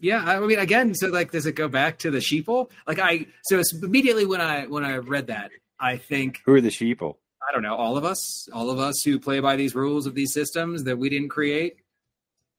Yeah, 0.00 0.22
I 0.24 0.38
mean, 0.40 0.58
again, 0.60 0.94
so 0.94 1.08
like, 1.08 1.32
does 1.32 1.46
it 1.46 1.52
go 1.56 1.66
back 1.66 1.98
to 2.00 2.10
the 2.12 2.18
sheeple? 2.18 2.70
Like, 2.86 2.98
I 3.00 3.26
so 3.44 3.58
it's 3.58 3.72
immediately 3.74 4.24
when 4.26 4.40
I 4.40 4.66
when 4.66 4.84
I 4.84 4.96
read 4.98 5.26
that, 5.28 5.50
I 5.80 5.96
think 5.96 6.40
Who 6.44 6.54
are 6.54 6.60
the 6.60 6.68
sheeple? 6.68 7.16
I 7.48 7.52
don't 7.52 7.62
know, 7.62 7.74
all 7.76 7.96
of 7.96 8.04
us, 8.04 8.48
all 8.52 8.70
of 8.70 8.78
us 8.78 9.02
who 9.02 9.18
play 9.18 9.40
by 9.40 9.56
these 9.56 9.74
rules 9.74 10.06
of 10.06 10.14
these 10.14 10.32
systems 10.34 10.84
that 10.84 10.98
we 10.98 11.08
didn't 11.08 11.30
create. 11.30 11.76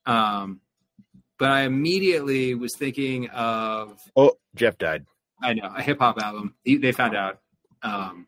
Um, 0.05 0.61
but 1.37 1.51
I 1.51 1.61
immediately 1.61 2.55
was 2.55 2.75
thinking 2.75 3.29
of 3.29 3.99
Oh, 4.15 4.33
Jeff 4.55 4.77
died. 4.77 5.05
I 5.41 5.53
know 5.53 5.71
a 5.75 5.81
hip 5.81 5.99
hop 5.99 6.17
album. 6.19 6.55
They 6.65 6.91
found 6.91 7.15
out. 7.15 7.39
Um, 7.81 8.27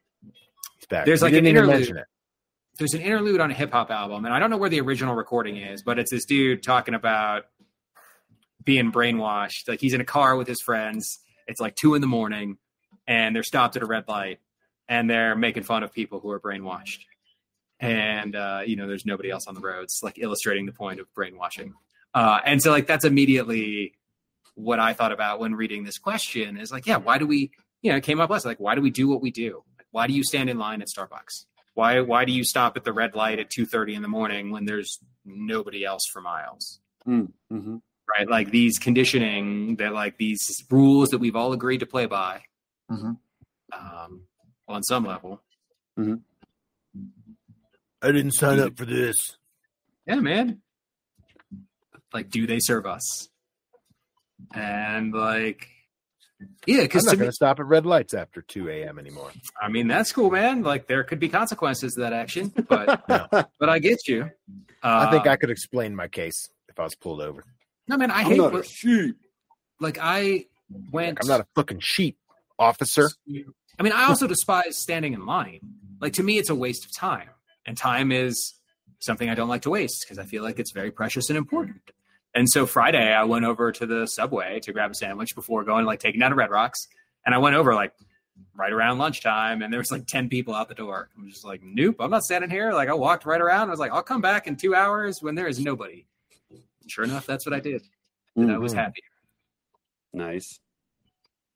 He's 0.77 0.85
back. 0.89 1.05
There's 1.05 1.21
like 1.21 1.33
an 1.33 1.45
interlude. 1.45 2.03
there's 2.77 2.93
an 2.93 3.01
interlude 3.01 3.41
on 3.41 3.51
a 3.51 3.53
hip 3.53 3.71
hop 3.71 3.91
album, 3.91 4.23
and 4.25 4.33
I 4.33 4.39
don't 4.39 4.49
know 4.49 4.57
where 4.57 4.69
the 4.69 4.79
original 4.79 5.15
recording 5.15 5.57
is, 5.57 5.83
but 5.83 5.99
it's 5.99 6.11
this 6.11 6.25
dude 6.25 6.63
talking 6.63 6.93
about 6.93 7.45
being 8.63 8.91
brainwashed. 8.91 9.67
Like 9.67 9.81
he's 9.81 9.93
in 9.93 10.01
a 10.01 10.05
car 10.05 10.35
with 10.35 10.47
his 10.47 10.61
friends. 10.61 11.19
It's 11.47 11.59
like 11.59 11.75
two 11.75 11.95
in 11.95 12.01
the 12.01 12.07
morning, 12.07 12.57
and 13.07 13.35
they're 13.35 13.43
stopped 13.43 13.75
at 13.75 13.81
a 13.83 13.85
red 13.85 14.07
light, 14.07 14.39
and 14.91 15.09
they're 15.09 15.37
making 15.37 15.63
fun 15.63 15.83
of 15.83 15.93
people 15.93 16.19
who 16.19 16.29
are 16.31 16.39
brainwashed. 16.39 17.05
And 17.79 18.35
uh, 18.35 18.61
you 18.65 18.75
know, 18.75 18.87
there's 18.87 19.05
nobody 19.05 19.31
else 19.31 19.47
on 19.47 19.55
the 19.55 19.61
roads, 19.61 20.01
like 20.03 20.19
illustrating 20.19 20.65
the 20.65 20.73
point 20.73 20.99
of 20.99 21.11
brainwashing. 21.15 21.73
Uh, 22.13 22.39
and 22.45 22.61
so, 22.61 22.71
like, 22.71 22.87
that's 22.87 23.05
immediately 23.05 23.93
what 24.55 24.79
I 24.79 24.93
thought 24.93 25.13
about 25.13 25.39
when 25.39 25.55
reading 25.55 25.85
this 25.85 25.97
question. 25.97 26.57
Is 26.57 26.71
like, 26.71 26.85
yeah, 26.85 26.97
why 26.97 27.17
do 27.17 27.25
we? 27.25 27.51
You 27.81 27.91
know, 27.91 27.97
it 27.97 28.03
came 28.03 28.19
up 28.19 28.29
last. 28.29 28.45
Like, 28.45 28.59
why 28.59 28.75
do 28.75 28.81
we 28.81 28.91
do 28.91 29.07
what 29.07 29.21
we 29.21 29.31
do? 29.31 29.63
Why 29.91 30.07
do 30.07 30.13
you 30.13 30.23
stand 30.23 30.49
in 30.49 30.59
line 30.59 30.81
at 30.81 30.89
Starbucks? 30.89 31.45
Why 31.73 32.01
why 32.01 32.25
do 32.25 32.33
you 32.33 32.43
stop 32.43 32.75
at 32.75 32.83
the 32.83 32.93
red 32.93 33.15
light 33.15 33.39
at 33.39 33.49
two 33.49 33.65
thirty 33.65 33.95
in 33.95 34.01
the 34.01 34.09
morning 34.09 34.51
when 34.51 34.65
there's 34.65 34.99
nobody 35.25 35.85
else 35.85 36.03
for 36.11 36.21
miles? 36.21 36.81
Mm-hmm. 37.07 37.77
Right, 38.17 38.29
like 38.29 38.51
these 38.51 38.77
conditioning 38.77 39.77
that 39.77 39.93
like 39.93 40.17
these 40.17 40.63
rules 40.69 41.09
that 41.09 41.19
we've 41.19 41.37
all 41.37 41.53
agreed 41.53 41.79
to 41.79 41.85
play 41.85 42.07
by. 42.07 42.43
Mhm. 42.91 43.17
Um, 43.71 44.23
on 44.71 44.83
some 44.83 45.05
level, 45.05 45.41
I 45.99 46.11
didn't 48.11 48.31
sign 48.31 48.59
up 48.59 48.77
for 48.77 48.85
this. 48.85 49.15
yeah, 50.07 50.15
man. 50.15 50.61
Like, 52.13 52.29
do 52.29 52.45
they 52.47 52.59
serve 52.59 52.85
us? 52.85 53.29
And 54.53 55.13
like, 55.13 55.67
yeah, 56.65 56.81
because 56.81 57.05
I'm 57.05 57.05
because 57.05 57.05
not 57.05 57.11
to 57.11 57.17
going 57.17 57.27
me, 57.27 57.29
to 57.29 57.33
stop 57.35 57.59
at 57.59 57.65
red 57.67 57.85
lights 57.85 58.13
after 58.13 58.41
2 58.41 58.69
a.m. 58.69 58.97
anymore. 58.99 59.31
I 59.61 59.69
mean, 59.69 59.87
that's 59.87 60.11
cool, 60.11 60.31
man. 60.31 60.63
Like, 60.63 60.87
there 60.87 61.03
could 61.03 61.19
be 61.19 61.29
consequences 61.29 61.93
to 61.93 62.01
that 62.01 62.13
action, 62.13 62.51
but 62.67 63.03
but 63.59 63.69
I 63.69 63.79
get 63.79 64.07
you. 64.07 64.23
Uh, 64.83 65.05
I 65.07 65.11
think 65.11 65.27
I 65.27 65.35
could 65.35 65.51
explain 65.51 65.95
my 65.95 66.07
case 66.07 66.49
if 66.67 66.79
I 66.79 66.83
was 66.83 66.95
pulled 66.95 67.21
over. 67.21 67.43
no, 67.87 67.97
man. 67.97 68.09
I 68.11 68.21
I'm 68.21 68.25
hate 68.25 68.37
not 68.37 68.51
a 68.51 68.57
what, 68.57 68.65
sheep. 68.65 69.15
like 69.79 69.99
I 70.01 70.45
went. 70.91 71.19
I'm 71.21 71.27
not 71.27 71.39
a 71.41 71.45
fucking 71.55 71.79
sheep, 71.81 72.17
officer. 72.57 73.09
I 73.79 73.83
mean, 73.83 73.93
I 73.93 74.05
also 74.05 74.27
despise 74.27 74.77
standing 74.77 75.13
in 75.13 75.25
line. 75.25 75.59
Like 75.99 76.13
to 76.13 76.23
me, 76.23 76.37
it's 76.37 76.49
a 76.49 76.55
waste 76.55 76.85
of 76.85 76.95
time, 76.95 77.29
and 77.65 77.77
time 77.77 78.11
is 78.11 78.55
something 78.99 79.29
I 79.29 79.35
don't 79.35 79.49
like 79.49 79.63
to 79.63 79.69
waste 79.69 80.01
because 80.03 80.19
I 80.19 80.25
feel 80.25 80.43
like 80.43 80.59
it's 80.59 80.71
very 80.71 80.91
precious 80.91 81.29
and 81.29 81.37
important. 81.37 81.81
And 82.33 82.49
so 82.49 82.65
Friday, 82.65 83.11
I 83.13 83.23
went 83.25 83.45
over 83.45 83.71
to 83.71 83.85
the 83.85 84.05
subway 84.07 84.59
to 84.61 84.71
grab 84.71 84.91
a 84.91 84.95
sandwich 84.95 85.35
before 85.35 85.63
going, 85.63 85.85
like 85.85 85.99
taking 85.99 86.19
down 86.19 86.31
to 86.31 86.35
Red 86.35 86.49
Rocks, 86.49 86.87
and 87.25 87.35
I 87.35 87.39
went 87.39 87.55
over 87.55 87.73
like 87.75 87.93
right 88.55 88.71
around 88.71 88.97
lunchtime, 88.99 89.61
and 89.61 89.71
there 89.71 89.79
was 89.79 89.91
like 89.91 90.07
ten 90.07 90.29
people 90.29 90.53
out 90.55 90.67
the 90.69 90.75
door. 90.75 91.09
I'm 91.17 91.29
just 91.29 91.43
like, 91.45 91.61
nope, 91.63 91.97
I'm 91.99 92.09
not 92.11 92.23
standing 92.23 92.49
here. 92.49 92.73
Like 92.73 92.89
I 92.89 92.93
walked 92.93 93.25
right 93.25 93.41
around. 93.41 93.67
I 93.67 93.71
was 93.71 93.79
like, 93.79 93.91
I'll 93.91 94.03
come 94.03 94.21
back 94.21 94.47
in 94.47 94.55
two 94.55 94.73
hours 94.75 95.21
when 95.21 95.35
there 95.35 95.47
is 95.47 95.59
nobody. 95.59 96.05
Sure 96.87 97.03
enough, 97.03 97.25
that's 97.25 97.45
what 97.45 97.53
I 97.53 97.59
did, 97.59 97.83
and 98.35 98.51
I 98.51 98.57
was 98.57 98.73
Mhm. 98.73 98.77
happy. 98.77 99.01
Nice. 100.13 100.59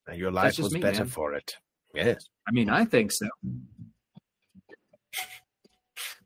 And 0.07 0.17
your 0.19 0.31
life 0.31 0.60
was 0.60 0.72
me, 0.72 0.79
better 0.81 1.00
man. 1.03 1.07
for 1.07 1.34
it. 1.34 1.57
Yes. 1.95 2.25
I 2.47 2.51
mean, 2.51 2.69
I 2.69 2.85
think 2.85 3.11
so. 3.11 3.27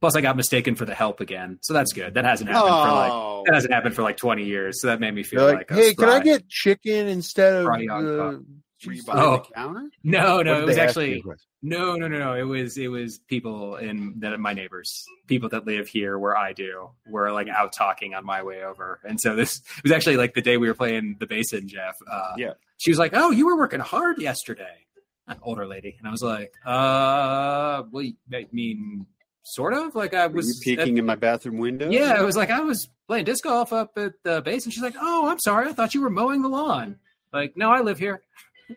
Plus, 0.02 0.16
I 0.16 0.22
got 0.22 0.38
mistaken 0.38 0.76
for 0.76 0.86
the 0.86 0.96
help 0.96 1.20
again, 1.20 1.60
so 1.62 1.74
that's 1.74 1.92
good. 1.92 2.14
That 2.14 2.24
hasn't 2.24 2.50
happened 2.50 2.70
for 2.72 2.92
like 2.92 3.12
Oh, 3.12 3.44
that 3.46 3.54
hasn't 3.54 3.74
happened 3.74 3.96
for 3.96 4.02
like 4.02 4.16
twenty 4.16 4.46
years, 4.46 4.82
so 4.82 4.88
that 4.88 5.02
made 5.02 5.14
me 5.14 5.24
feel 5.24 5.44
like, 5.44 5.70
like, 5.70 5.78
hey, 5.80 5.94
can 5.94 6.08
I 6.08 6.22
get 6.22 6.48
chicken 6.48 7.08
instead 7.08 7.54
of? 7.54 7.66
Fry 7.66 7.86
uh, 7.86 8.02
were 8.02 8.32
you 8.32 8.46
cheese?" 8.80 9.06
Oh. 9.10 9.38
the 9.38 9.54
counter? 9.54 9.90
No, 10.04 10.42
no, 10.42 10.62
it 10.62 10.66
was 10.66 10.76
they 10.78 10.82
ask 10.82 10.96
you 10.96 11.02
actually 11.18 11.24
no, 11.62 11.96
no, 11.98 12.08
no, 12.08 12.18
no. 12.18 12.34
It 12.34 12.44
was 12.44 12.78
it 12.78 12.88
was 12.88 13.20
people 13.28 13.76
in 13.76 14.14
that 14.20 14.40
my 14.40 14.54
neighbors, 14.54 15.04
people 15.28 15.50
that 15.50 15.66
live 15.66 15.90
here 15.90 16.18
where 16.18 16.38
I 16.38 16.54
do, 16.54 16.92
were 17.06 17.34
like 17.34 17.50
out 17.50 17.74
talking 17.74 18.14
on 18.14 18.26
my 18.26 18.42
way 18.44 18.64
over, 18.64 19.02
and 19.04 19.20
so 19.20 19.36
this 19.36 19.58
it 19.78 19.84
was 19.84 19.92
actually 19.92 20.16
like 20.16 20.34
the 20.34 20.42
day 20.42 20.56
we 20.56 20.70
were 20.70 20.74
playing 20.76 21.18
the 21.20 21.28
basin, 21.28 21.68
Jeff. 21.68 21.98
Uh, 22.10 22.36
Yeah. 22.38 22.54
she 22.78 22.90
was 22.90 23.00
like, 23.00 23.12
"Oh, 23.14 23.32
you 23.32 23.46
were 23.46 23.58
working 23.58 23.82
hard 23.82 24.22
yesterday." 24.22 24.86
An 25.30 25.38
older 25.44 25.66
lady, 25.66 25.96
and 26.00 26.08
I 26.08 26.12
was 26.12 26.22
like, 26.22 26.52
"Uh, 26.66 27.84
well, 27.92 28.06
I 28.34 28.48
mean, 28.52 29.06
sort 29.44 29.74
of. 29.74 29.96
Like 29.96 30.14
I 30.14 30.28
was 30.28 30.66
you 30.66 30.76
peeking 30.76 30.98
in 30.98 31.06
my 31.06 31.16
bathroom 31.16 31.58
window? 31.58 31.90
Yeah, 31.90 32.20
it 32.20 32.26
was 32.26 32.36
like 32.36 32.50
I 32.50 32.62
was 32.62 32.90
playing 33.08 33.26
disc 33.26 33.44
golf 33.44 33.72
up 33.72 33.98
at 33.98 34.14
the 34.24 34.42
base, 34.42 34.66
and 34.66 34.74
she's 34.74 34.84
like, 34.84 34.96
"Oh, 35.00 35.30
I'm 35.30 35.40
sorry, 35.40 35.70
I 35.70 35.74
thought 35.74 35.94
you 35.94 36.02
were 36.02 36.10
mowing 36.10 36.42
the 36.42 36.50
lawn." 36.50 36.98
Like, 37.32 37.56
no, 37.56 37.72
I 37.72 37.82
live 37.82 38.00
here. 38.00 38.22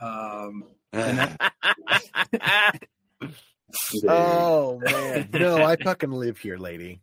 Um, 0.00 0.64
and 0.92 1.16
that, 1.18 1.52
oh 4.08 4.80
man, 4.80 5.28
no, 5.32 5.64
I 5.64 5.76
fucking 5.76 6.10
live 6.10 6.38
here, 6.38 6.58
lady. 6.58 7.00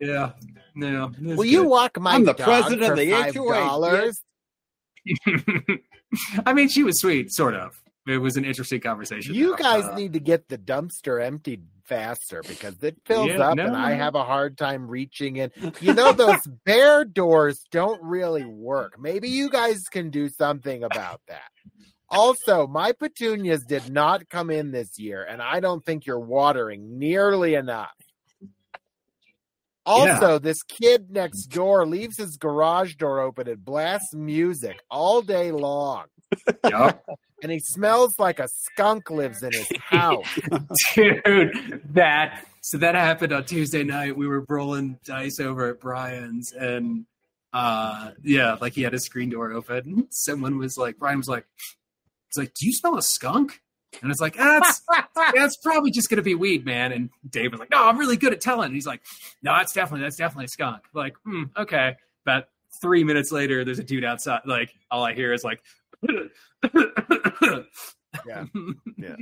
yeah, 0.00 0.34
no. 0.76 1.10
it 1.20 1.20
was 1.20 1.36
Will 1.36 1.46
you 1.46 1.64
walk 1.64 1.98
my 1.98 2.14
I'm 2.14 2.24
the 2.24 2.32
dog 2.34 2.46
president 2.46 2.92
of 2.92 2.96
the 2.96 3.10
five 3.10 3.34
HOA, 3.34 3.54
dollars? 3.54 4.22
I 6.46 6.52
mean, 6.52 6.68
she 6.68 6.82
was 6.82 7.00
sweet, 7.00 7.32
sort 7.32 7.54
of. 7.54 7.80
It 8.06 8.18
was 8.18 8.36
an 8.36 8.44
interesting 8.44 8.80
conversation. 8.80 9.34
You 9.34 9.56
guys 9.56 9.84
Uh, 9.84 9.94
need 9.94 10.12
to 10.14 10.20
get 10.20 10.48
the 10.48 10.58
dumpster 10.58 11.22
emptied 11.24 11.64
faster 11.84 12.42
because 12.42 12.82
it 12.82 12.96
fills 13.04 13.28
Yeah, 13.28 13.38
up 13.38 13.56
no, 13.56 13.66
and 13.66 13.76
I 13.76 13.92
have 13.92 14.14
a 14.14 14.24
hard 14.24 14.56
time 14.56 14.88
reaching 14.88 15.36
in. 15.36 15.50
You 15.80 15.92
know, 15.94 16.12
those 16.12 16.40
bear 16.64 17.04
doors 17.04 17.64
don't 17.70 18.02
really 18.02 18.44
work. 18.44 18.98
Maybe 18.98 19.28
you 19.28 19.50
guys 19.50 19.82
can 19.90 20.10
do 20.10 20.28
something 20.28 20.82
about 20.82 21.20
that. 21.28 21.50
Also, 22.08 22.66
my 22.66 22.92
petunias 22.92 23.64
did 23.64 23.92
not 23.92 24.28
come 24.28 24.50
in 24.50 24.72
this 24.72 24.98
year, 24.98 25.22
and 25.22 25.40
I 25.40 25.60
don't 25.60 25.84
think 25.84 26.06
you're 26.06 26.18
watering 26.18 26.98
nearly 26.98 27.54
enough. 27.54 27.94
Also, 29.86 30.38
this 30.38 30.62
kid 30.62 31.10
next 31.10 31.46
door 31.46 31.86
leaves 31.86 32.18
his 32.18 32.36
garage 32.36 32.94
door 32.94 33.20
open 33.20 33.48
and 33.48 33.64
blasts 33.64 34.14
music 34.14 34.78
all 34.90 35.22
day 35.22 35.52
long. 35.52 36.04
Yup. 36.68 37.04
And 37.42 37.50
he 37.50 37.58
smells 37.58 38.18
like 38.18 38.38
a 38.38 38.48
skunk 38.48 39.08
lives 39.10 39.42
in 39.42 39.50
his 39.52 39.66
house. 39.78 40.26
Dude, 40.94 41.80
that 41.94 42.44
so 42.60 42.76
that 42.76 42.94
happened 42.94 43.32
on 43.32 43.46
Tuesday 43.46 43.82
night. 43.82 44.14
We 44.14 44.28
were 44.28 44.44
rolling 44.46 44.98
dice 45.06 45.40
over 45.40 45.70
at 45.70 45.80
Brian's 45.80 46.52
and 46.52 47.06
uh 47.54 48.10
yeah, 48.22 48.58
like 48.60 48.74
he 48.74 48.82
had 48.82 48.92
his 48.92 49.06
screen 49.06 49.30
door 49.30 49.52
open. 49.52 50.06
Someone 50.10 50.58
was 50.58 50.76
like 50.76 50.98
Brian 50.98 51.16
was 51.16 51.28
like 51.28 51.46
it's 52.28 52.36
like, 52.36 52.52
Do 52.52 52.66
you 52.66 52.74
smell 52.74 52.98
a 52.98 53.02
skunk? 53.02 53.62
And 54.02 54.10
it's 54.10 54.20
like, 54.20 54.36
that's 54.36 54.82
that's 55.34 55.56
probably 55.56 55.90
just 55.90 56.08
gonna 56.08 56.22
be 56.22 56.34
weed, 56.34 56.64
man. 56.64 56.92
And 56.92 57.10
Dave 57.28 57.50
was 57.52 57.60
like, 57.60 57.70
No, 57.70 57.88
I'm 57.88 57.98
really 57.98 58.16
good 58.16 58.32
at 58.32 58.40
telling. 58.40 58.66
And 58.66 58.74
he's 58.74 58.86
like, 58.86 59.02
No, 59.42 59.52
that's 59.52 59.72
definitely 59.72 60.04
that's 60.04 60.16
definitely 60.16 60.46
a 60.46 60.48
skunk. 60.48 60.82
Like, 60.94 61.16
hmm, 61.24 61.44
okay. 61.56 61.96
About 62.24 62.44
three 62.80 63.04
minutes 63.04 63.32
later, 63.32 63.64
there's 63.64 63.78
a 63.78 63.84
dude 63.84 64.04
outside. 64.04 64.42
Like, 64.46 64.70
all 64.90 65.04
I 65.04 65.14
hear 65.14 65.32
is 65.32 65.44
like 65.44 65.60
Yeah. 68.26 68.44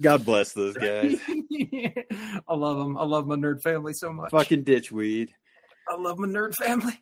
God 0.00 0.24
bless 0.24 0.52
those 0.52 0.76
guys. 0.76 1.18
I 1.28 2.54
love 2.54 2.78
them. 2.78 2.96
I 2.96 3.04
love 3.04 3.26
my 3.26 3.36
nerd 3.36 3.62
family 3.62 3.92
so 3.92 4.12
much. 4.12 4.30
Fucking 4.30 4.64
ditch 4.64 4.90
weed. 4.90 5.30
I 5.88 5.96
love 5.96 6.18
my 6.18 6.26
nerd 6.26 6.54
family. 6.54 6.94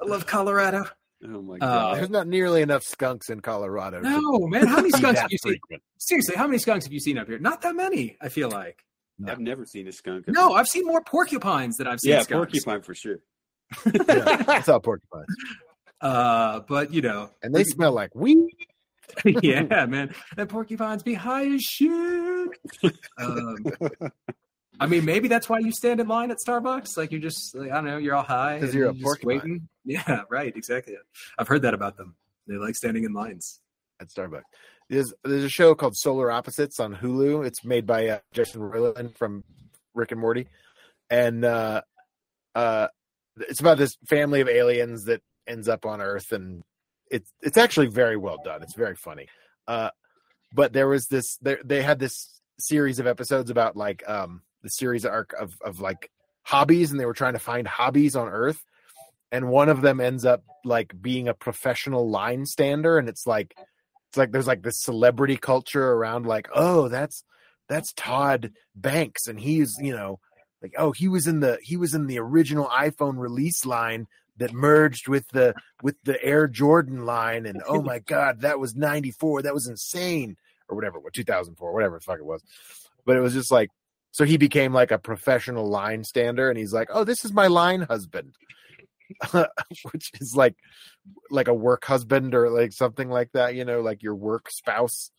I 0.00 0.06
love 0.06 0.26
Colorado. 0.26 0.86
Oh 1.24 1.40
my 1.42 1.54
Uh, 1.54 1.58
god. 1.58 1.96
There's 1.98 2.10
not 2.10 2.26
nearly 2.26 2.62
enough 2.62 2.82
skunks 2.82 3.30
in 3.30 3.40
Colorado. 3.40 4.00
No, 4.00 4.46
man. 4.48 4.66
How 4.66 4.76
many 4.76 4.90
skunks 4.90 5.20
have 5.20 5.30
you 5.30 5.38
seen? 5.38 5.58
Seriously, 5.98 6.34
how 6.36 6.46
many 6.46 6.58
skunks 6.58 6.84
have 6.86 6.92
you 6.92 7.00
seen 7.00 7.16
up 7.18 7.28
here? 7.28 7.38
Not 7.38 7.62
that 7.62 7.74
many, 7.76 8.16
I 8.20 8.28
feel 8.28 8.50
like. 8.50 8.84
I've 9.26 9.38
never 9.38 9.64
seen 9.64 9.86
a 9.86 9.92
skunk. 9.92 10.26
No, 10.26 10.54
I've 10.54 10.66
seen 10.66 10.84
more 10.84 11.00
porcupines 11.02 11.76
than 11.76 11.86
I've 11.86 12.00
seen 12.00 12.10
yeah, 12.12 12.22
skunks. 12.22 12.50
porcupine 12.52 12.82
for 12.82 12.94
sure. 12.94 13.18
Yeah, 13.86 14.42
I 14.48 14.60
saw 14.62 14.78
porcupines. 14.78 15.26
Uh, 16.00 16.58
but 16.68 16.92
you 16.92 17.00
know, 17.00 17.30
And 17.44 17.54
they 17.54 17.62
smell 17.62 17.92
like 17.92 18.12
weed. 18.12 18.48
yeah, 19.24 19.86
man, 19.86 20.12
and 20.36 20.48
porcupines 20.48 21.04
be 21.04 21.14
high 21.14 21.46
as 21.46 21.62
shit. 21.62 22.50
Um, 23.18 23.56
I 24.82 24.86
mean, 24.86 25.04
maybe 25.04 25.28
that's 25.28 25.48
why 25.48 25.58
you 25.60 25.72
stand 25.72 26.00
in 26.00 26.08
line 26.08 26.30
at 26.30 26.38
Starbucks. 26.46 26.96
Like 26.96 27.12
you're 27.12 27.20
just, 27.20 27.54
like, 27.54 27.70
I 27.70 27.76
don't 27.76 27.84
know, 27.86 27.96
you're 27.98 28.14
all 28.14 28.22
high 28.22 28.58
'Cause 28.58 28.70
and 28.70 28.74
you're 28.78 28.90
a 28.90 28.94
just 28.94 29.24
waiting. 29.24 29.68
Yeah, 29.84 30.22
right, 30.30 30.54
exactly. 30.56 30.94
I've 31.38 31.48
heard 31.48 31.62
that 31.62 31.74
about 31.74 31.96
them. 31.96 32.14
They 32.46 32.54
like 32.54 32.76
standing 32.76 33.02
in 33.04 33.12
lines. 33.12 33.60
at 34.00 34.08
Starbucks. 34.08 34.42
There's 34.88 35.12
there's 35.24 35.44
a 35.44 35.48
show 35.48 35.74
called 35.74 35.96
Solar 35.96 36.30
Opposites 36.30 36.78
on 36.78 36.94
Hulu. 36.96 37.44
It's 37.46 37.64
made 37.64 37.86
by 37.86 38.08
uh, 38.08 38.18
Justin 38.32 38.60
Roiland 38.62 39.16
from 39.16 39.42
Rick 39.94 40.12
and 40.12 40.20
Morty, 40.20 40.46
and 41.10 41.44
uh, 41.44 41.82
uh, 42.54 42.88
it's 43.48 43.60
about 43.60 43.78
this 43.78 43.96
family 44.08 44.40
of 44.40 44.48
aliens 44.48 45.04
that 45.04 45.20
ends 45.46 45.68
up 45.68 45.84
on 45.86 46.00
Earth, 46.00 46.30
and 46.32 46.62
it's 47.10 47.30
it's 47.42 47.56
actually 47.56 47.86
very 47.88 48.16
well 48.16 48.38
done. 48.44 48.62
It's 48.62 48.74
very 48.76 48.96
funny. 48.96 49.26
Uh, 49.66 49.90
but 50.52 50.72
there 50.72 50.86
was 50.88 51.06
this 51.06 51.38
there 51.38 51.58
they 51.64 51.82
had 51.82 51.98
this 51.98 52.40
series 52.58 52.98
of 53.00 53.06
episodes 53.06 53.50
about 53.50 53.76
like 53.76 54.02
um 54.08 54.42
the 54.62 54.70
series 54.70 55.04
arc 55.04 55.34
of 55.38 55.54
of 55.64 55.80
like 55.80 56.10
hobbies, 56.42 56.90
and 56.90 57.00
they 57.00 57.06
were 57.06 57.14
trying 57.14 57.34
to 57.34 57.38
find 57.38 57.66
hobbies 57.66 58.16
on 58.16 58.28
Earth, 58.28 58.62
and 59.30 59.48
one 59.48 59.68
of 59.68 59.80
them 59.80 60.00
ends 60.00 60.24
up 60.24 60.44
like 60.64 60.92
being 61.00 61.28
a 61.28 61.34
professional 61.34 62.08
line 62.08 62.46
stander, 62.46 62.98
and 62.98 63.08
it's 63.08 63.26
like 63.26 63.54
it's 64.08 64.18
like 64.18 64.32
there's 64.32 64.46
like 64.46 64.62
this 64.62 64.80
celebrity 64.80 65.36
culture 65.36 65.92
around 65.92 66.26
like 66.26 66.48
oh 66.54 66.88
that's 66.88 67.24
that's 67.68 67.92
todd 67.94 68.52
banks 68.74 69.26
and 69.26 69.40
he's 69.40 69.78
you 69.80 69.94
know 69.94 70.18
like 70.60 70.74
oh 70.76 70.92
he 70.92 71.08
was 71.08 71.26
in 71.26 71.40
the 71.40 71.58
he 71.62 71.78
was 71.78 71.94
in 71.94 72.06
the 72.06 72.18
original 72.18 72.66
iphone 72.66 73.16
release 73.16 73.64
line 73.64 74.06
that 74.36 74.52
merged 74.52 75.08
with 75.08 75.26
the 75.28 75.54
with 75.82 75.96
the 76.02 76.22
air 76.22 76.46
jordan 76.46 77.06
line 77.06 77.46
and 77.46 77.62
oh 77.66 77.80
my 77.80 78.00
god 78.00 78.42
that 78.42 78.58
was 78.58 78.74
94 78.74 79.42
that 79.42 79.54
was 79.54 79.66
insane 79.66 80.36
or 80.72 80.74
whatever 80.74 80.98
what 80.98 81.12
2004 81.12 81.72
whatever 81.72 81.98
the 81.98 82.00
fuck 82.00 82.18
it 82.18 82.24
was. 82.24 82.42
But 83.04 83.16
it 83.16 83.20
was 83.20 83.34
just 83.34 83.52
like 83.52 83.68
so 84.12 84.24
he 84.24 84.36
became 84.36 84.72
like 84.72 84.92
a 84.92 84.98
professional 84.98 85.68
line 85.68 86.04
stander 86.04 86.48
and 86.48 86.58
he's 86.58 86.72
like 86.72 86.88
oh 86.92 87.02
this 87.04 87.24
is 87.24 87.32
my 87.32 87.48
line 87.48 87.82
husband 87.82 88.34
which 89.92 90.10
is 90.20 90.34
like 90.36 90.56
like 91.30 91.48
a 91.48 91.54
work 91.54 91.84
husband 91.84 92.34
or 92.34 92.50
like 92.50 92.72
something 92.72 93.08
like 93.08 93.32
that, 93.32 93.54
you 93.54 93.64
know, 93.64 93.80
like 93.80 94.02
your 94.02 94.14
work 94.14 94.50
spouse, 94.50 95.10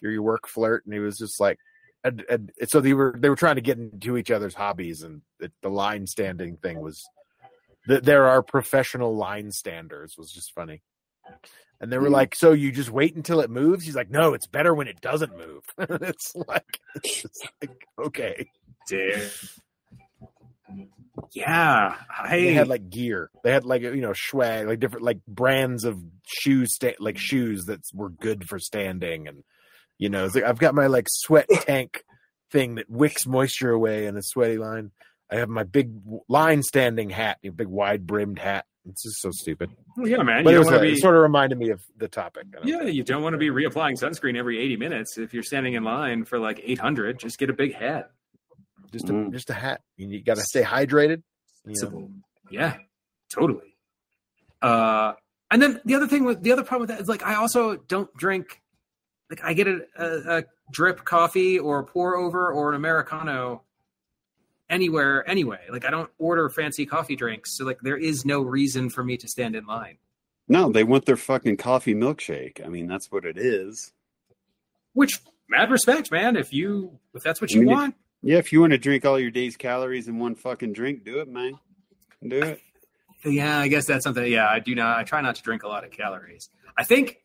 your 0.00 0.20
work 0.22 0.48
flirt. 0.48 0.84
And 0.84 0.94
he 0.94 1.00
was 1.00 1.18
just 1.18 1.40
like, 1.40 1.58
and, 2.04 2.24
and 2.28 2.52
so 2.66 2.80
they 2.80 2.94
were 2.94 3.14
they 3.16 3.28
were 3.28 3.36
trying 3.36 3.54
to 3.56 3.60
get 3.60 3.78
into 3.78 4.16
each 4.16 4.30
other's 4.30 4.54
hobbies, 4.54 5.02
and 5.02 5.22
the, 5.38 5.52
the 5.62 5.68
line 5.68 6.06
standing 6.08 6.56
thing 6.56 6.80
was 6.80 7.08
that 7.86 8.04
there 8.04 8.26
are 8.26 8.42
professional 8.42 9.14
line 9.16 9.52
standers 9.52 10.16
was 10.18 10.32
just 10.32 10.52
funny. 10.52 10.82
And 11.82 11.92
they 11.92 11.98
were 11.98 12.08
mm. 12.08 12.12
like, 12.12 12.34
"So 12.36 12.52
you 12.52 12.70
just 12.70 12.90
wait 12.90 13.16
until 13.16 13.40
it 13.40 13.50
moves?" 13.50 13.84
He's 13.84 13.96
like, 13.96 14.08
"No, 14.08 14.34
it's 14.34 14.46
better 14.46 14.72
when 14.72 14.86
it 14.86 15.00
doesn't 15.00 15.36
move." 15.36 15.64
it's 15.78 16.32
like, 16.34 16.80
it's 17.02 17.42
like, 17.60 17.86
okay. 17.98 18.48
Dude. 18.88 19.30
Yeah, 21.32 21.96
I 22.08 22.36
They 22.36 22.52
had 22.54 22.68
like 22.68 22.88
gear. 22.88 23.30
They 23.42 23.52
had 23.52 23.64
like 23.64 23.82
you 23.82 24.00
know 24.00 24.14
swag, 24.14 24.68
like 24.68 24.80
different 24.80 25.04
like 25.04 25.18
brands 25.26 25.84
of 25.84 25.98
shoes, 26.24 26.74
sta- 26.74 26.96
like 27.00 27.18
shoes 27.18 27.64
that 27.64 27.80
were 27.92 28.10
good 28.10 28.48
for 28.48 28.58
standing, 28.58 29.28
and 29.28 29.42
you 29.98 30.08
know, 30.08 30.24
it's 30.24 30.34
like, 30.34 30.44
I've 30.44 30.58
got 30.58 30.74
my 30.74 30.86
like 30.86 31.06
sweat 31.08 31.46
tank 31.60 32.04
thing 32.50 32.76
that 32.76 32.88
wicks 32.88 33.26
moisture 33.26 33.70
away 33.70 34.06
in 34.06 34.16
a 34.16 34.22
sweaty 34.22 34.58
line. 34.58 34.92
I 35.30 35.36
have 35.36 35.48
my 35.48 35.64
big 35.64 35.92
line 36.28 36.62
standing 36.62 37.10
hat, 37.10 37.38
a 37.44 37.50
big 37.50 37.68
wide 37.68 38.06
brimmed 38.06 38.38
hat. 38.38 38.66
It's 38.88 39.02
just 39.04 39.20
so 39.20 39.30
stupid, 39.32 39.70
yeah, 39.98 40.22
man. 40.24 40.42
but 40.42 40.50
you 40.50 40.56
it, 40.60 40.64
don't 40.64 40.64
was 40.64 40.66
want 40.66 40.76
to 40.78 40.80
be 40.88 40.92
it 40.94 40.98
sort 40.98 41.14
of 41.14 41.22
reminded 41.22 41.56
me 41.56 41.70
of 41.70 41.80
the 41.96 42.08
topic. 42.08 42.46
Yeah, 42.64 42.78
know. 42.78 42.82
you 42.86 43.04
don't 43.04 43.22
want 43.22 43.34
to 43.34 43.38
be 43.38 43.48
reapplying 43.48 43.92
sunscreen 44.00 44.36
every 44.36 44.58
80 44.58 44.76
minutes. 44.76 45.18
If 45.18 45.32
you're 45.32 45.44
standing 45.44 45.74
in 45.74 45.84
line 45.84 46.24
for 46.24 46.40
like 46.40 46.60
800, 46.64 47.20
just 47.20 47.38
get 47.38 47.48
a 47.48 47.52
big 47.52 47.74
hat. 47.74 48.10
just 48.92 49.08
a, 49.08 49.12
Mm. 49.12 49.32
just 49.32 49.50
a 49.50 49.54
hat. 49.54 49.82
You, 49.96 50.20
got 50.22 50.36
to 50.36 50.42
stay 50.42 50.62
hydrated. 50.64 51.22
You? 51.64 51.76
Simple. 51.76 52.10
Yeah, 52.50 52.76
totally. 53.32 53.76
Uh, 54.60 55.12
and 55.50 55.62
then 55.62 55.80
the 55.84 55.94
other 55.94 56.08
thing 56.08 56.24
with 56.24 56.42
the 56.42 56.50
other 56.52 56.62
problem 56.64 56.88
with 56.88 56.90
that 56.96 57.00
is 57.02 57.08
like 57.08 57.22
I 57.24 57.36
also 57.36 57.76
don't 57.76 58.12
drink. 58.16 58.60
Like 59.30 59.44
I 59.44 59.52
get 59.54 59.68
a, 59.68 59.80
a, 59.96 60.38
a 60.38 60.44
drip 60.72 61.04
coffee 61.04 61.58
or 61.58 61.84
pour 61.84 62.16
over 62.16 62.50
or 62.52 62.70
an 62.70 62.74
americano 62.74 63.62
anywhere 64.72 65.28
anyway. 65.30 65.60
Like 65.70 65.84
I 65.84 65.90
don't 65.90 66.10
order 66.18 66.48
fancy 66.50 66.84
coffee 66.86 67.14
drinks, 67.14 67.56
so 67.56 67.64
like 67.64 67.78
there 67.82 67.96
is 67.96 68.24
no 68.24 68.40
reason 68.42 68.90
for 68.90 69.04
me 69.04 69.16
to 69.18 69.28
stand 69.28 69.54
in 69.54 69.66
line. 69.66 69.98
No, 70.48 70.72
they 70.72 70.82
want 70.82 71.06
their 71.06 71.16
fucking 71.16 71.58
coffee 71.58 71.94
milkshake. 71.94 72.64
I 72.64 72.68
mean, 72.68 72.88
that's 72.88 73.12
what 73.12 73.24
it 73.24 73.38
is. 73.38 73.92
Which 74.94 75.20
mad 75.48 75.70
respect, 75.70 76.10
man. 76.10 76.36
If 76.36 76.52
you 76.52 76.98
if 77.14 77.22
that's 77.22 77.40
what 77.40 77.50
I 77.52 77.54
you 77.54 77.60
mean, 77.60 77.70
want, 77.70 77.94
Yeah, 78.22 78.38
if 78.38 78.52
you 78.52 78.60
want 78.60 78.72
to 78.72 78.78
drink 78.78 79.04
all 79.04 79.20
your 79.20 79.30
day's 79.30 79.56
calories 79.56 80.08
in 80.08 80.18
one 80.18 80.34
fucking 80.34 80.72
drink, 80.72 81.04
do 81.04 81.20
it, 81.20 81.28
man. 81.28 81.58
Do 82.26 82.42
it. 82.42 82.60
Yeah, 83.24 83.58
I 83.58 83.68
guess 83.68 83.86
that's 83.86 84.02
something. 84.04 84.26
Yeah, 84.30 84.48
I 84.48 84.58
do 84.58 84.74
not. 84.74 84.98
I 84.98 85.04
try 85.04 85.20
not 85.20 85.36
to 85.36 85.42
drink 85.42 85.62
a 85.62 85.68
lot 85.68 85.84
of 85.84 85.92
calories. 85.92 86.48
I 86.76 86.82
think 86.84 87.18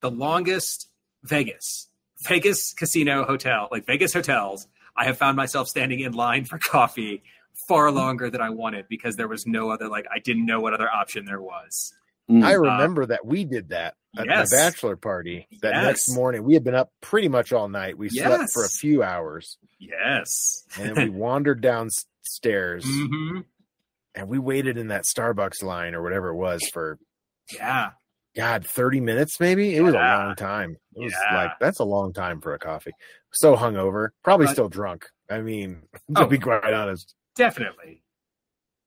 the 0.00 0.10
longest 0.10 0.88
Vegas, 1.22 1.88
Vegas 2.26 2.72
casino 2.72 3.24
hotel, 3.24 3.68
like 3.70 3.84
Vegas 3.86 4.12
hotels, 4.14 4.66
I 4.96 5.04
have 5.04 5.18
found 5.18 5.36
myself 5.36 5.68
standing 5.68 6.00
in 6.00 6.12
line 6.12 6.44
for 6.44 6.58
coffee 6.58 7.22
far 7.68 7.90
longer 7.90 8.30
than 8.30 8.40
I 8.40 8.50
wanted 8.50 8.86
because 8.88 9.16
there 9.16 9.28
was 9.28 9.46
no 9.46 9.70
other. 9.70 9.88
Like 9.88 10.06
I 10.12 10.18
didn't 10.18 10.46
know 10.46 10.60
what 10.60 10.74
other 10.74 10.90
option 10.90 11.24
there 11.24 11.40
was. 11.40 11.92
Mm. 12.30 12.42
I 12.44 12.52
remember 12.52 13.04
that 13.06 13.26
we 13.26 13.44
did 13.44 13.68
that 13.68 13.94
at 14.16 14.26
yes. 14.26 14.50
my 14.50 14.56
bachelor 14.56 14.96
party. 14.96 15.46
That 15.60 15.74
Yes. 15.74 15.84
next 15.84 16.14
morning, 16.14 16.42
we 16.42 16.54
had 16.54 16.64
been 16.64 16.74
up 16.74 16.90
pretty 17.02 17.28
much 17.28 17.52
all 17.52 17.68
night. 17.68 17.98
We 17.98 18.08
slept 18.08 18.40
Yes. 18.40 18.52
for 18.52 18.64
a 18.64 18.68
few 18.68 19.02
hours, 19.02 19.58
Yes. 19.78 20.64
and 20.78 20.96
then 20.96 21.04
we 21.04 21.10
wandered 21.18 21.60
downstairs, 21.60 22.84
hmm 22.86 23.40
and 24.16 24.28
we 24.28 24.38
waited 24.38 24.78
in 24.78 24.88
that 24.88 25.02
Starbucks 25.04 25.62
line 25.62 25.92
or 25.94 26.00
whatever 26.00 26.28
it 26.28 26.36
was 26.36 26.62
for 26.72 26.98
Yeah. 27.52 27.90
God 28.36 28.66
thirty 28.66 29.00
minutes, 29.00 29.38
maybe. 29.40 29.76
It 29.76 29.80
was 29.82 29.94
a 29.94 29.98
long 29.98 30.34
time. 30.36 30.76
It 30.96 31.04
was 31.04 31.14
Yeah. 31.30 31.36
like 31.44 31.52
that's 31.60 31.78
a 31.78 31.84
long 31.84 32.12
time 32.12 32.40
for 32.40 32.54
a 32.54 32.58
coffee. 32.58 32.92
So 33.32 33.56
hungover, 33.56 34.08
probably 34.22 34.46
But- 34.46 34.52
still 34.52 34.68
drunk. 34.68 35.08
I 35.30 35.40
mean, 35.40 35.82
to 36.16 36.22
Oh. 36.24 36.26
be 36.26 36.38
quite 36.38 36.64
honest, 36.72 37.14
Definitely. 37.36 38.02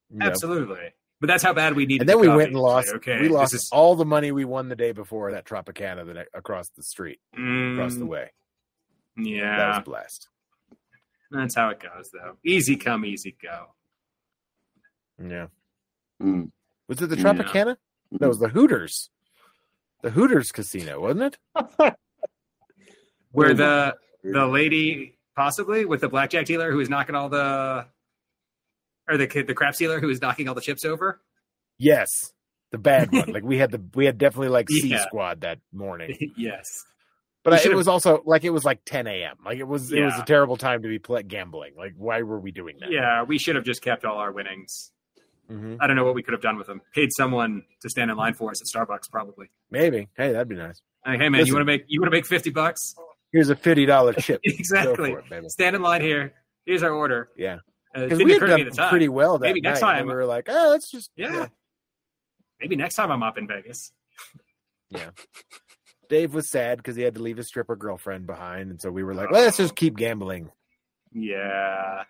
you 0.09 0.19
know. 0.19 0.25
Absolutely. 0.27 0.93
But 1.19 1.27
that's 1.27 1.41
how 1.43 1.53
bad 1.53 1.75
we 1.75 1.85
needed. 1.87 2.01
And 2.01 2.09
then 2.09 2.17
the 2.17 2.21
we 2.21 2.27
coffee. 2.27 2.37
went 2.37 2.49
and 2.51 2.59
lost. 2.59 2.87
like, 2.89 2.95
okay, 2.97 3.21
we 3.21 3.29
lost 3.29 3.53
is- 3.55 3.69
all 3.71 3.95
the 3.95 4.05
money 4.05 4.31
we 4.31 4.45
won 4.45 4.69
the 4.69 4.75
day 4.75 4.91
before 4.91 5.31
that 5.31 5.45
Tropicana 5.45 6.05
the 6.05 6.13
ne- 6.13 6.25
across 6.33 6.69
the 6.69 6.83
street, 6.83 7.19
across 7.33 7.95
the 7.95 8.05
way. 8.05 8.31
Yeah, 9.17 9.57
That 9.57 9.67
was 9.69 9.77
a 9.77 9.81
blast. 9.81 10.27
That's 11.31 11.55
how 11.55 11.69
it 11.69 11.79
goes, 11.79 12.11
though. 12.13 12.37
Easy 12.45 12.75
come, 12.75 13.03
easy 13.03 13.35
go. 13.41 13.73
Yeah. 15.19 15.47
Mm. 16.21 16.51
Was 16.87 17.01
it 17.01 17.07
the 17.07 17.17
Yeah. 17.17 17.23
Tropicana? 17.23 17.77
No, 18.11 18.25
it 18.27 18.29
was 18.29 18.39
the 18.39 18.49
Hooters. 18.49 19.09
The 20.03 20.11
Hooters 20.11 20.51
Casino, 20.51 21.01
wasn't 21.01 21.37
it? 21.55 21.67
where 23.31 23.53
the 23.53 23.95
the 24.23 24.45
lady 24.45 25.17
possibly 25.35 25.85
with 25.85 26.01
the 26.01 26.09
blackjack 26.09 26.45
dealer 26.45 26.71
who 26.71 26.77
was 26.77 26.89
knocking 26.89 27.15
all 27.15 27.29
the 27.29 27.85
or 29.09 29.17
the 29.17 29.27
kid 29.27 29.47
the 29.47 29.53
crap 29.53 29.75
dealer 29.75 29.99
who 29.99 30.07
was 30.07 30.21
knocking 30.21 30.47
all 30.47 30.55
the 30.55 30.61
chips 30.61 30.85
over. 30.85 31.21
Yes, 31.77 32.09
the 32.71 32.77
bad 32.77 33.11
one. 33.11 33.31
like 33.33 33.43
we 33.43 33.57
had 33.57 33.71
the 33.71 33.81
we 33.95 34.05
had 34.05 34.17
definitely 34.17 34.49
like 34.49 34.69
C 34.69 34.87
Yeah. 34.89 35.05
squad 35.05 35.41
that 35.41 35.59
morning, 35.73 36.15
yes. 36.37 36.65
but 37.43 37.53
I, 37.53 37.57
it 37.61 37.75
was 37.75 37.87
also 37.87 38.21
like 38.25 38.43
it 38.43 38.49
was 38.49 38.65
like 38.65 38.81
10 38.85 39.07
a.m. 39.07 39.37
Like 39.45 39.57
it 39.59 39.67
was 39.67 39.91
it 39.91 40.01
was 40.03 40.17
a 40.19 40.23
terrible 40.25 40.57
time 40.57 40.81
to 40.83 40.87
be 40.87 40.99
play, 40.99 41.23
gambling. 41.23 41.73
Like 41.77 41.93
why 41.97 42.21
were 42.21 42.39
we 42.39 42.51
doing 42.51 42.77
that? 42.79 42.91
Yeah, 42.91 43.23
we 43.23 43.37
should 43.37 43.55
have 43.55 43.65
just 43.65 43.81
kept 43.81 44.05
all 44.05 44.17
our 44.17 44.31
winnings. 44.31 44.91
Hmm 45.47 45.75
I 45.79 45.87
don't 45.87 45.95
know 45.95 46.03
what 46.05 46.15
we 46.15 46.23
could 46.23 46.33
have 46.33 46.41
done 46.41 46.57
with 46.57 46.67
them. 46.67 46.81
Paid 46.93 47.09
someone 47.13 47.63
to 47.81 47.89
stand 47.89 48.11
in 48.11 48.17
line 48.17 48.33
for 48.33 48.51
us 48.51 48.61
at 48.61 48.67
Starbucks, 48.67 49.09
probably. 49.11 49.49
maybe. 49.71 50.09
Hey, 50.17 50.31
that'd 50.31 50.47
be 50.47 50.55
nice. 50.55 50.81
Like, 51.05 51.19
hey 51.19 51.29
man, 51.29 51.39
Listen. 51.39 51.47
you 51.47 51.53
want 51.53 51.61
to 51.61 51.65
make 51.65 51.83
you 51.87 52.01
want 52.01 52.11
to 52.11 52.17
make 52.17 52.25
fifty 52.25 52.49
bucks? 52.49 52.95
Here's 53.31 53.49
a 53.49 53.55
fifty 53.55 53.85
dollar 53.85 54.13
chip. 54.13 54.41
Exactly. 54.43 55.15
it. 55.31 55.51
Stand 55.51 55.75
in 55.75 55.81
line 55.81 56.01
here. 56.01 56.33
Here's 56.65 56.83
our 56.83 56.91
order. 56.91 57.29
Yeah, 57.37 57.57
Uh, 57.95 58.07
we 58.11 58.31
had 58.33 58.41
done 58.41 58.59
at 58.61 58.69
the 58.69 58.75
time. 58.75 58.89
pretty 58.89 59.07
well 59.09 59.37
that 59.37 59.45
Maybe 59.47 59.61
next 59.61 59.81
night, 59.81 59.99
time- 59.99 60.07
we 60.07 60.13
were 60.13 60.25
like, 60.25 60.47
oh, 60.49 60.69
let's 60.71 60.91
just 60.91 61.11
Yeah. 61.15 61.47
Maybe 62.59 62.75
next 62.75 62.95
time 62.95 63.11
I'm 63.11 63.23
up 63.23 63.37
in 63.37 63.47
Vegas. 63.47 63.91
Yeah. 64.89 65.09
Dave 66.09 66.33
was 66.33 66.49
sad 66.49 66.77
because 66.77 66.95
he 66.95 67.01
had 67.03 67.15
to 67.15 67.21
leave 67.21 67.35
his 67.35 67.47
stripper 67.47 67.75
girlfriend 67.75 68.25
behind, 68.25 68.71
and 68.71 68.81
so 68.81 68.89
we 68.89 69.03
were 69.03 69.13
like, 69.13 69.29
let's 69.31 69.57
just 69.57 69.75
keep 69.75 69.97
gambling. 69.97 70.49
Yeah. 71.11 72.03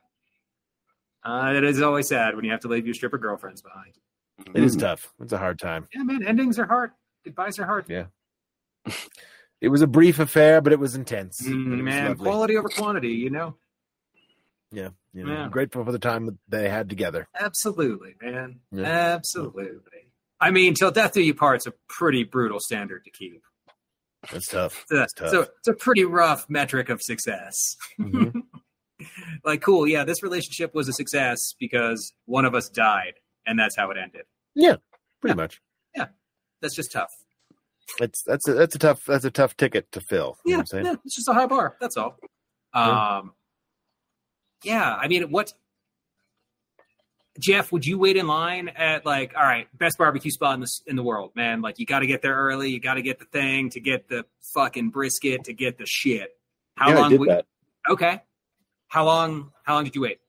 Uh, 1.28 1.54
it 1.56 1.64
is 1.66 1.82
always 1.82 2.08
sad 2.08 2.36
when 2.36 2.46
you 2.46 2.52
have 2.52 2.62
to 2.62 2.68
leave 2.70 2.86
your 2.86 2.94
stripper 2.94 3.18
girlfriends 3.18 3.62
behind. 3.62 3.94
It 4.56 4.64
is 4.64 4.76
tough. 4.78 5.12
It's 5.20 5.34
a 5.34 5.38
hard 5.38 5.60
time. 5.60 5.88
Yeah, 5.94 6.04
man. 6.04 6.26
Endings 6.26 6.58
are 6.58 6.66
hard. 6.68 6.92
Goodbyes 7.26 7.60
are 7.60 7.66
hard. 7.66 7.86
Yeah. 7.90 8.06
it 9.62 9.68
was 9.70 9.82
a 9.82 9.88
brief 9.88 10.20
affair, 10.20 10.62
but 10.62 10.72
it 10.72 10.80
was 10.80 10.96
intense. 10.96 11.42
Mm, 11.42 11.80
it 11.80 11.84
man, 11.84 12.08
lovely. 12.10 12.24
quality 12.24 12.58
over 12.58 12.70
quantity. 12.70 13.10
You 13.10 13.30
know. 13.30 13.56
Yeah, 14.72 14.90
you 15.14 15.26
know, 15.26 15.34
Yeah. 15.34 15.50
grateful 15.50 15.84
for 15.84 15.92
the 15.92 16.00
time 16.00 16.26
that 16.28 16.38
they 16.48 16.70
had 16.70 16.88
together. 16.90 17.28
Absolutely, 17.38 18.16
man. 18.22 18.60
Yeah. 18.72 18.84
Absolutely. 18.86 19.80
I 20.40 20.52
mean, 20.52 20.76
till 20.76 20.92
death 20.92 21.14
do 21.14 21.22
you 21.22 21.34
part's 21.34 21.66
a 21.68 21.74
pretty 21.90 22.24
brutal 22.24 22.60
standard 22.60 23.04
to 23.06 23.10
keep. 23.10 23.44
That's 24.32 24.48
tough. 24.48 24.86
That's 24.90 25.14
tough. 25.14 25.30
So 25.30 25.42
it's 25.42 25.68
a 25.68 25.74
pretty 25.74 26.04
rough 26.04 26.50
metric 26.50 26.90
of 26.90 27.02
success. 27.02 27.76
Mhm. 28.00 28.44
like, 29.44 29.62
cool, 29.62 29.88
yeah, 29.88 30.04
this 30.04 30.24
relationship 30.24 30.74
was 30.76 30.88
a 30.88 30.94
success 30.94 31.54
because 31.60 32.14
one 32.26 32.46
of 32.46 32.54
us 32.56 32.70
died, 32.70 33.14
and 33.46 33.58
that's 33.60 33.76
how 33.76 33.90
it 33.92 33.98
ended. 33.98 34.24
Yeah, 34.56 34.76
pretty 35.22 35.36
much. 35.36 35.62
Yeah, 35.96 36.08
that's 36.62 36.76
just 36.76 36.92
tough. 36.92 37.12
It's 38.00 38.22
that's 38.24 38.48
a 38.48 38.54
that's 38.54 38.76
a 38.76 38.80
tough 38.80 39.06
that's 39.06 39.24
a 39.26 39.32
tough 39.32 39.56
ticket 39.56 39.92
to 39.94 40.02
fill. 40.02 40.38
You 40.46 40.52
know 40.52 40.52
Yeah, 40.52 40.58
what 40.58 40.60
I'm 40.62 40.66
saying? 40.68 40.86
yeah, 40.86 40.96
it's 41.06 41.16
just 41.16 41.30
a 41.30 41.34
high 41.34 41.46
bar. 41.48 41.78
That's 41.80 41.96
all. 41.98 42.18
Yeah. 42.76 43.18
Um, 43.20 43.34
yeah, 44.64 44.96
I 44.96 45.08
mean, 45.08 45.24
what, 45.32 45.54
Jeff? 47.40 47.72
Would 47.72 47.86
you 47.86 47.98
wait 48.00 48.18
in 48.18 48.28
line 48.28 48.70
at 48.70 49.06
like, 49.06 49.34
all 49.38 49.44
right, 49.44 49.68
best 49.78 49.98
barbecue 49.98 50.32
spot 50.32 50.56
in 50.56 50.62
the 50.62 50.80
in 50.88 50.96
the 50.96 51.04
world, 51.04 51.32
man? 51.36 51.62
Like, 51.62 51.78
you 51.80 51.86
got 51.86 52.00
to 52.00 52.08
get 52.08 52.22
there 52.22 52.36
early. 52.36 52.70
You 52.72 52.80
got 52.80 52.96
to 52.96 53.02
get 53.04 53.20
the 53.20 53.26
thing 53.26 53.70
to 53.72 53.80
get 53.80 54.10
the 54.10 54.26
fucking 54.54 54.90
brisket 54.90 55.44
to 55.46 55.54
get 55.54 55.78
the 55.78 55.86
shit. 55.86 56.32
How 56.76 56.90
yeah, 56.90 56.96
I 56.96 57.00
long? 57.02 57.10
did 57.12 57.20
would- 57.20 57.30
that. 57.30 57.46
Okay. 57.90 58.22
How 58.88 59.06
long? 59.06 59.52
How 59.64 59.76
long 59.76 59.84
did 59.84 59.96
you 59.96 60.02
wait? 60.02 60.20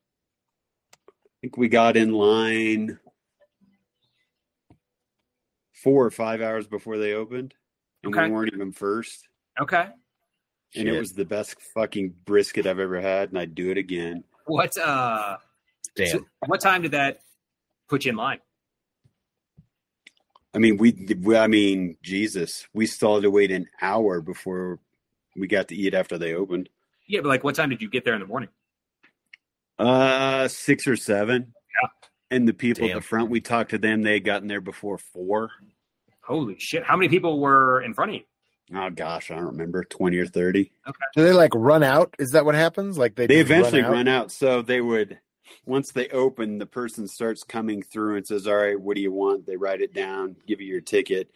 I 1.08 1.12
think 1.40 1.56
we 1.56 1.68
got 1.68 1.96
in 1.96 2.12
line 2.12 2.98
four 5.72 6.04
or 6.04 6.10
five 6.10 6.40
hours 6.42 6.66
before 6.66 6.98
they 6.98 7.12
opened, 7.14 7.54
and 8.02 8.14
Okay. 8.14 8.26
we 8.26 8.32
weren't 8.32 8.52
even 8.52 8.72
first. 8.72 9.28
Okay. 9.60 9.86
And 10.74 10.88
it 10.88 10.98
was 10.98 11.12
the 11.12 11.24
best 11.24 11.56
fucking 11.74 12.14
brisket 12.24 12.66
I've 12.66 12.78
ever 12.78 13.00
had, 13.00 13.30
and 13.30 13.38
I'd 13.38 13.54
do 13.54 13.70
it 13.70 13.78
again. 13.78 14.24
What? 14.46 14.76
uh 14.76 15.38
Damn. 15.96 16.06
so 16.08 16.26
What 16.46 16.60
time 16.60 16.82
did 16.82 16.90
that 16.92 17.20
put 17.88 18.04
you 18.04 18.10
in 18.10 18.16
line? 18.16 18.40
I 20.54 20.58
mean, 20.58 20.76
we, 20.76 20.92
we, 21.20 21.36
I 21.36 21.46
mean, 21.46 21.96
Jesus, 22.02 22.66
we 22.74 22.86
still 22.86 23.14
had 23.14 23.22
to 23.22 23.30
wait 23.30 23.50
an 23.50 23.68
hour 23.80 24.20
before 24.20 24.80
we 25.36 25.46
got 25.46 25.68
to 25.68 25.76
eat 25.76 25.94
after 25.94 26.18
they 26.18 26.34
opened. 26.34 26.68
Yeah, 27.08 27.20
but 27.22 27.28
like, 27.28 27.42
what 27.42 27.54
time 27.54 27.70
did 27.70 27.82
you 27.82 27.88
get 27.88 28.04
there 28.04 28.14
in 28.14 28.20
the 28.20 28.26
morning? 28.26 28.50
Uh, 29.78 30.48
six 30.48 30.86
or 30.86 30.96
seven. 30.96 31.52
Yeah. 31.82 31.88
And 32.30 32.46
the 32.46 32.52
people 32.52 32.86
at 32.88 32.94
the 32.94 33.00
front, 33.00 33.30
we 33.30 33.40
talked 33.40 33.70
to 33.70 33.78
them. 33.78 34.02
They 34.02 34.14
had 34.14 34.24
gotten 34.24 34.48
there 34.48 34.60
before 34.60 34.98
four. 34.98 35.50
Holy 36.22 36.58
shit! 36.58 36.84
How 36.84 36.96
many 36.96 37.08
people 37.08 37.40
were 37.40 37.80
in 37.80 37.94
front 37.94 38.10
of 38.10 38.14
you? 38.16 38.22
Oh 38.76 38.90
gosh, 38.90 39.30
I 39.30 39.36
don't 39.36 39.46
remember, 39.46 39.82
twenty 39.84 40.18
or 40.18 40.26
thirty. 40.26 40.72
Okay. 40.86 40.98
Do 41.16 41.22
they 41.22 41.32
like 41.32 41.54
run 41.54 41.82
out? 41.82 42.14
Is 42.18 42.32
that 42.32 42.44
what 42.44 42.54
happens? 42.54 42.98
Like 42.98 43.14
they 43.14 43.26
They 43.26 43.38
eventually 43.38 43.80
run 43.80 43.90
out? 43.90 43.92
run 43.94 44.08
out. 44.08 44.32
So 44.32 44.60
they 44.60 44.82
would, 44.82 45.18
once 45.64 45.92
they 45.92 46.08
open, 46.08 46.58
the 46.58 46.66
person 46.66 47.08
starts 47.08 47.44
coming 47.44 47.82
through 47.82 48.16
and 48.16 48.26
says, 48.26 48.46
"All 48.46 48.56
right, 48.56 48.78
what 48.78 48.94
do 48.96 49.00
you 49.00 49.12
want?" 49.12 49.46
They 49.46 49.56
write 49.56 49.80
it 49.80 49.94
down, 49.94 50.36
give 50.46 50.60
you 50.60 50.66
your 50.66 50.82
ticket, 50.82 51.30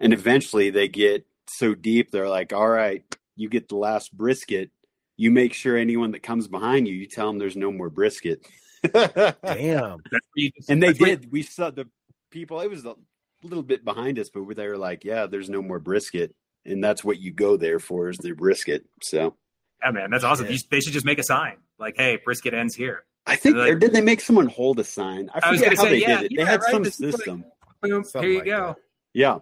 and 0.00 0.12
eventually 0.12 0.68
they 0.68 0.88
get 0.88 1.24
so 1.48 1.74
deep, 1.74 2.10
they're 2.10 2.28
like, 2.28 2.52
"All 2.52 2.68
right, 2.68 3.02
you 3.36 3.48
get 3.48 3.68
the 3.70 3.76
last 3.76 4.14
brisket. 4.14 4.70
You 5.16 5.30
make 5.30 5.54
sure 5.54 5.76
anyone 5.76 6.10
that 6.12 6.22
comes 6.22 6.46
behind 6.48 6.86
you, 6.88 6.94
you 6.94 7.06
tell 7.06 7.26
them 7.28 7.38
there's 7.38 7.56
no 7.56 7.72
more 7.72 7.90
brisket." 7.90 8.46
Damn. 8.82 9.32
That's 9.42 10.26
where 10.32 10.36
you 10.36 10.50
just- 10.56 10.70
and 10.70 10.82
they 10.82 10.92
did. 10.92 11.30
We 11.32 11.42
saw 11.42 11.70
the 11.70 11.88
people. 12.30 12.60
It 12.60 12.68
was 12.70 12.84
a 12.84 12.94
little 13.42 13.62
bit 13.62 13.84
behind 13.84 14.18
us, 14.18 14.28
but 14.32 14.44
they 14.56 14.68
were 14.68 14.76
like, 14.78 15.04
"Yeah, 15.04 15.26
there's 15.26 15.48
no 15.50 15.62
more 15.62 15.78
brisket." 15.78 16.34
And 16.64 16.82
that's 16.82 17.04
what 17.04 17.18
you 17.20 17.32
go 17.32 17.56
there 17.56 17.78
for 17.78 18.08
is 18.10 18.18
the 18.18 18.32
brisket. 18.32 18.84
So 19.02 19.36
Yeah, 19.82 19.90
man, 19.92 20.10
that's 20.10 20.24
awesome. 20.24 20.46
Yeah. 20.46 20.52
You, 20.52 20.58
they 20.70 20.80
should 20.80 20.92
just 20.92 21.06
make 21.06 21.18
a 21.18 21.22
sign 21.24 21.56
like, 21.78 21.96
"Hey, 21.96 22.18
brisket 22.24 22.54
ends 22.54 22.74
here." 22.74 23.04
I 23.26 23.36
think, 23.36 23.56
Like- 23.56 23.72
or 23.72 23.74
did 23.76 23.92
they 23.92 24.00
make 24.00 24.20
someone 24.20 24.46
hold 24.46 24.78
a 24.78 24.84
sign? 24.84 25.30
I 25.34 25.40
I 25.42 25.56
forget 25.56 25.76
how 25.76 25.84
say, 25.84 25.90
they 25.90 26.00
yeah, 26.00 26.22
did 26.22 26.24
it. 26.26 26.32
yeah, 26.32 26.44
they 26.44 26.50
had 26.50 26.60
right, 26.62 26.70
some 26.70 26.82
this 26.82 26.94
is 27.00 27.00
like- 27.00 27.12
system. 27.16 27.44
Boom, 27.82 28.04
here 28.14 28.22
you 28.24 28.36
like 28.38 28.46
go. 28.46 28.76
yeah, 29.12 29.38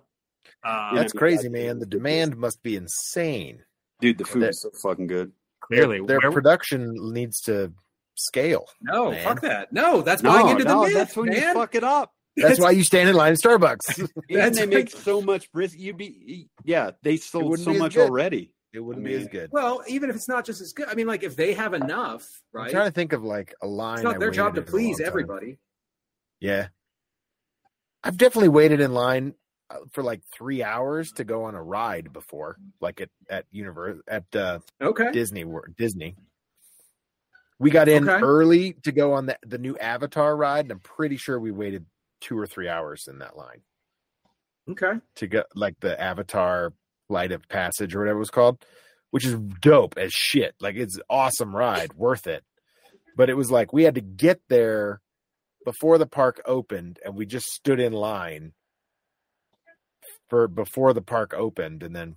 Um, 0.64 0.94
That's 0.96 1.12
crazy, 1.12 1.48
man. 1.48 1.78
The 1.78 1.86
demand 1.86 2.36
must 2.36 2.62
be 2.62 2.76
insane. 2.76 3.62
dude, 4.00 4.18
the 4.18 4.24
food 4.24 4.42
That- 4.42 4.48
is 4.50 4.60
so 4.62 4.70
fucking 4.82 5.06
good. 5.06 5.32
Clearly, 5.66 6.00
their 6.06 6.20
where- 6.20 6.32
production 6.32 6.94
needs 7.12 7.40
to 7.42 7.72
scale. 8.16 8.66
no, 8.80 9.10
man. 9.10 9.24
fuck 9.24 9.40
that. 9.42 9.72
No, 9.72 10.00
that's 10.02 10.22
buying 10.22 10.48
into 10.48 10.64
the 10.64 10.76
myth, 10.76 10.94
that's 10.94 11.16
when 11.16 11.32
you 11.32 11.40
fuck 11.52 11.74
it 11.74 11.84
up. 11.84 12.12
That's 12.36 12.58
why 12.58 12.72
you 12.72 12.82
stand 12.82 13.08
in 13.08 13.14
line 13.14 13.32
at 13.32 13.38
Starbucks. 13.38 13.96
And 13.98 14.10
That's 14.28 14.58
they 14.58 14.66
make 14.66 14.90
so 14.90 15.20
much 15.22 15.52
brisket. 15.52 15.78
You'd 15.78 15.96
be, 15.96 16.48
yeah, 16.64 16.90
they 17.04 17.16
sold 17.16 17.60
so 17.60 17.72
much 17.74 17.94
good. 17.94 18.10
already. 18.10 18.52
it 18.72 18.80
wouldn't 18.80 19.06
I 19.06 19.10
be 19.10 19.14
as 19.14 19.28
good. 19.28 19.50
Well, 19.52 19.84
even 19.86 20.10
if 20.10 20.16
it's 20.16 20.28
not 20.28 20.44
just 20.44 20.60
as 20.60 20.72
good, 20.72 20.88
I 20.88 20.94
mean, 20.96 21.06
like 21.06 21.22
if 21.22 21.36
they 21.36 21.54
have 21.54 21.74
enough, 21.74 22.42
I'm 22.52 22.62
right? 22.62 22.70
trying 22.72 22.86
to 22.86 22.90
think 22.90 23.12
of 23.12 23.22
like 23.22 23.54
a 23.62 23.68
line. 23.68 23.98
It's 23.98 24.02
not 24.04 24.16
I 24.16 24.18
their 24.18 24.32
job 24.32 24.56
to 24.56 24.62
waited 24.62 24.68
in 24.68 24.74
a 24.74 24.76
please 24.76 25.00
everybody. 25.00 25.58
Yeah. 26.40 26.66
I've 28.02 28.16
definitely 28.16 28.48
waited 28.48 28.80
in 28.80 28.92
line 28.92 29.34
for 29.92 30.02
like 30.02 30.22
three 30.36 30.62
hours 30.62 31.10
to 31.12 31.24
go 31.24 31.44
on 31.44 31.54
a 31.54 31.62
ride 31.62 32.12
before, 32.12 32.58
like 32.80 33.00
at 33.00 33.10
at 33.28 33.46
universe 33.50 33.98
at 34.08 34.24
uh, 34.34 34.60
Okay. 34.80 35.10
Disney 35.12 35.44
World 35.44 35.74
Disney. 35.76 36.16
We 37.58 37.70
got 37.70 37.88
in 37.88 38.08
Okay. 38.08 38.20
early 38.20 38.74
to 38.84 38.92
go 38.92 39.12
on 39.14 39.26
the 39.26 39.38
the 39.46 39.58
new 39.58 39.76
Avatar 39.78 40.36
ride, 40.36 40.66
and 40.66 40.72
I'm 40.72 40.80
pretty 40.80 41.16
sure 41.16 41.38
we 41.38 41.52
waited 41.52 41.86
two 42.20 42.38
or 42.38 42.46
three 42.46 42.68
hours 42.68 43.06
in 43.08 43.18
that 43.18 43.36
line 43.36 43.62
Okay. 44.68 44.92
to 45.16 45.26
go 45.26 45.44
like 45.54 45.78
the 45.80 46.00
Avatar 46.00 46.72
Flight 47.08 47.32
of 47.32 47.48
Passage 47.48 47.94
or 47.94 48.00
whatever 48.00 48.16
it 48.16 48.20
was 48.20 48.30
called, 48.30 48.64
which 49.10 49.24
is 49.26 49.34
dope 49.60 49.96
as 49.98 50.12
shit. 50.12 50.54
Like 50.60 50.76
it's 50.76 50.96
an 50.96 51.02
awesome 51.08 51.54
ride, 51.54 51.92
worth 51.94 52.26
it. 52.26 52.44
But 53.16 53.30
it 53.30 53.36
was 53.36 53.50
like 53.50 53.72
we 53.72 53.84
had 53.84 53.94
to 53.94 54.00
get 54.00 54.40
there 54.48 55.00
before 55.64 55.98
the 55.98 56.06
park 56.06 56.42
opened, 56.44 56.98
and 57.04 57.14
we 57.14 57.24
just 57.24 57.46
stood 57.46 57.78
in 57.80 57.92
line 57.92 58.52
for 60.28 60.48
before 60.48 60.92
the 60.92 61.02
park 61.02 61.34
opened, 61.34 61.82
and 61.82 61.94
then 61.94 62.16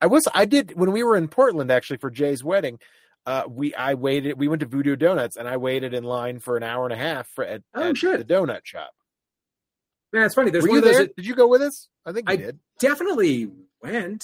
I 0.00 0.06
was 0.06 0.26
I 0.34 0.44
did 0.44 0.76
when 0.78 0.92
we 0.92 1.02
were 1.02 1.16
in 1.16 1.28
Portland 1.28 1.70
actually 1.70 1.98
for 1.98 2.10
Jay's 2.10 2.42
wedding. 2.44 2.78
Uh, 3.26 3.42
we 3.48 3.74
I 3.74 3.94
waited. 3.94 4.38
We 4.38 4.46
went 4.48 4.60
to 4.60 4.66
Voodoo 4.66 4.94
Doughnuts, 4.96 5.36
and 5.36 5.48
I 5.48 5.56
waited 5.56 5.92
in 5.94 6.04
line 6.04 6.38
for 6.38 6.56
an 6.56 6.62
hour 6.62 6.84
and 6.84 6.92
a 6.92 6.96
half 6.96 7.26
for 7.28 7.44
at, 7.44 7.62
Oh, 7.74 7.90
at 7.90 7.96
shit. 7.96 8.26
the 8.26 8.34
donut 8.34 8.60
shop. 8.64 8.90
Man, 10.12 10.24
it's 10.24 10.34
funny. 10.34 10.50
There's 10.50 10.62
Were 10.64 10.70
one 10.70 10.74
you 10.76 10.78
of 10.78 10.84
those 10.84 10.94
there? 10.96 11.06
that 11.06 11.16
Did 11.16 11.26
you 11.26 11.34
go 11.34 11.48
with 11.48 11.62
us? 11.62 11.88
I 12.06 12.12
think 12.12 12.28
you 12.28 12.32
I- 12.34 12.36
did. 12.36 12.58
definitely 12.80 13.50
went. 13.82 14.22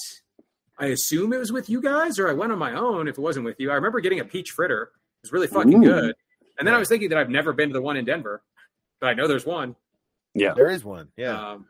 I 0.78 0.86
assume 0.86 1.32
it 1.32 1.38
was 1.38 1.52
with 1.52 1.68
you 1.68 1.80
guys, 1.82 2.18
or 2.18 2.28
I 2.28 2.32
went 2.32 2.50
on 2.52 2.58
my 2.58 2.74
own. 2.74 3.08
If 3.08 3.18
it 3.18 3.20
wasn't 3.20 3.44
with 3.44 3.58
you, 3.60 3.70
I 3.70 3.74
remember 3.74 4.00
getting 4.00 4.20
a 4.20 4.24
peach 4.24 4.50
fritter. 4.52 4.82
It 4.84 4.90
was 5.24 5.32
really 5.32 5.46
fucking 5.48 5.74
Ooh. 5.84 5.88
good. 5.88 6.14
And 6.58 6.66
then 6.66 6.74
I 6.74 6.78
was 6.78 6.88
thinking 6.88 7.08
that 7.10 7.18
I've 7.18 7.28
never 7.30 7.52
been 7.52 7.68
to 7.68 7.72
the 7.72 7.82
one 7.82 7.96
in 7.96 8.04
Denver, 8.04 8.42
but 9.00 9.08
I 9.08 9.14
know 9.14 9.26
there's 9.26 9.44
one. 9.46 9.74
Yeah, 10.34 10.54
There 10.54 10.70
is 10.70 10.82
one. 10.84 11.08
Yeah. 11.16 11.36
Um, 11.52 11.66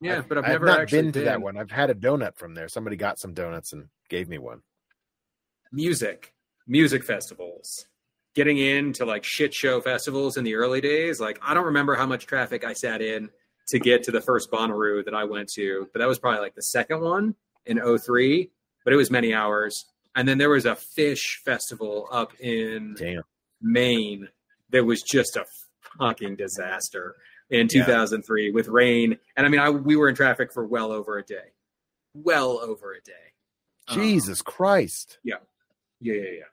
yeah, 0.00 0.22
but 0.26 0.38
I've, 0.38 0.44
I've 0.44 0.50
never 0.50 0.66
not 0.66 0.80
actually 0.80 1.02
been 1.02 1.12
to 1.12 1.20
that 1.24 1.42
one. 1.42 1.56
I've 1.56 1.70
had 1.70 1.90
a 1.90 1.94
donut 1.94 2.36
from 2.36 2.54
there. 2.54 2.68
Somebody 2.68 2.96
got 2.96 3.18
some 3.18 3.34
donuts 3.34 3.72
and 3.72 3.88
gave 4.08 4.28
me 4.28 4.38
one. 4.38 4.62
Music, 5.72 6.34
music 6.66 7.04
festivals, 7.04 7.86
getting 8.34 8.58
into 8.58 9.04
like 9.04 9.24
shit 9.24 9.54
show 9.54 9.80
festivals 9.80 10.36
in 10.36 10.44
the 10.44 10.54
early 10.54 10.80
days. 10.80 11.20
Like 11.20 11.38
I 11.42 11.54
don't 11.54 11.66
remember 11.66 11.94
how 11.94 12.06
much 12.06 12.26
traffic 12.26 12.64
I 12.64 12.72
sat 12.72 13.02
in 13.02 13.30
to 13.68 13.78
get 13.78 14.02
to 14.04 14.10
the 14.10 14.20
first 14.20 14.50
Bonnaroo 14.50 15.04
that 15.04 15.14
I 15.14 15.24
went 15.24 15.48
to, 15.54 15.88
but 15.92 16.00
that 16.00 16.08
was 16.08 16.18
probably 16.18 16.40
like 16.40 16.54
the 16.54 16.62
second 16.62 17.00
one 17.02 17.34
in 17.66 17.78
03. 17.98 18.50
but 18.84 18.92
it 18.92 18.96
was 18.96 19.10
many 19.10 19.32
hours. 19.32 19.84
And 20.16 20.26
then 20.26 20.38
there 20.38 20.50
was 20.50 20.66
a 20.66 20.72
Phish 20.74 21.36
festival 21.44 22.08
up 22.10 22.32
in 22.40 22.94
Damn. 22.98 23.22
Maine 23.62 24.28
that 24.70 24.84
was 24.84 25.02
just 25.02 25.36
a 25.36 25.44
fucking 25.98 26.34
disaster 26.36 27.14
in 27.50 27.68
Yeah. 27.72 27.84
2003 27.84 28.50
with 28.52 28.68
rain. 28.68 29.18
And 29.36 29.46
I 29.46 29.48
mean, 29.48 29.60
I 29.60 29.70
we 29.70 29.96
were 29.96 30.08
in 30.08 30.14
traffic 30.14 30.52
for 30.52 30.64
well 30.66 30.92
over 30.92 31.18
a 31.18 31.24
day, 31.24 31.52
well 32.14 32.58
over 32.60 32.92
a 32.92 33.00
day. 33.00 33.12
Um, 33.88 33.98
Jesus 33.98 34.40
Christ. 34.42 35.18
yeah, 35.24 35.36
yeah, 36.00 36.14
yeah. 36.14 36.22
yeah. 36.38 36.44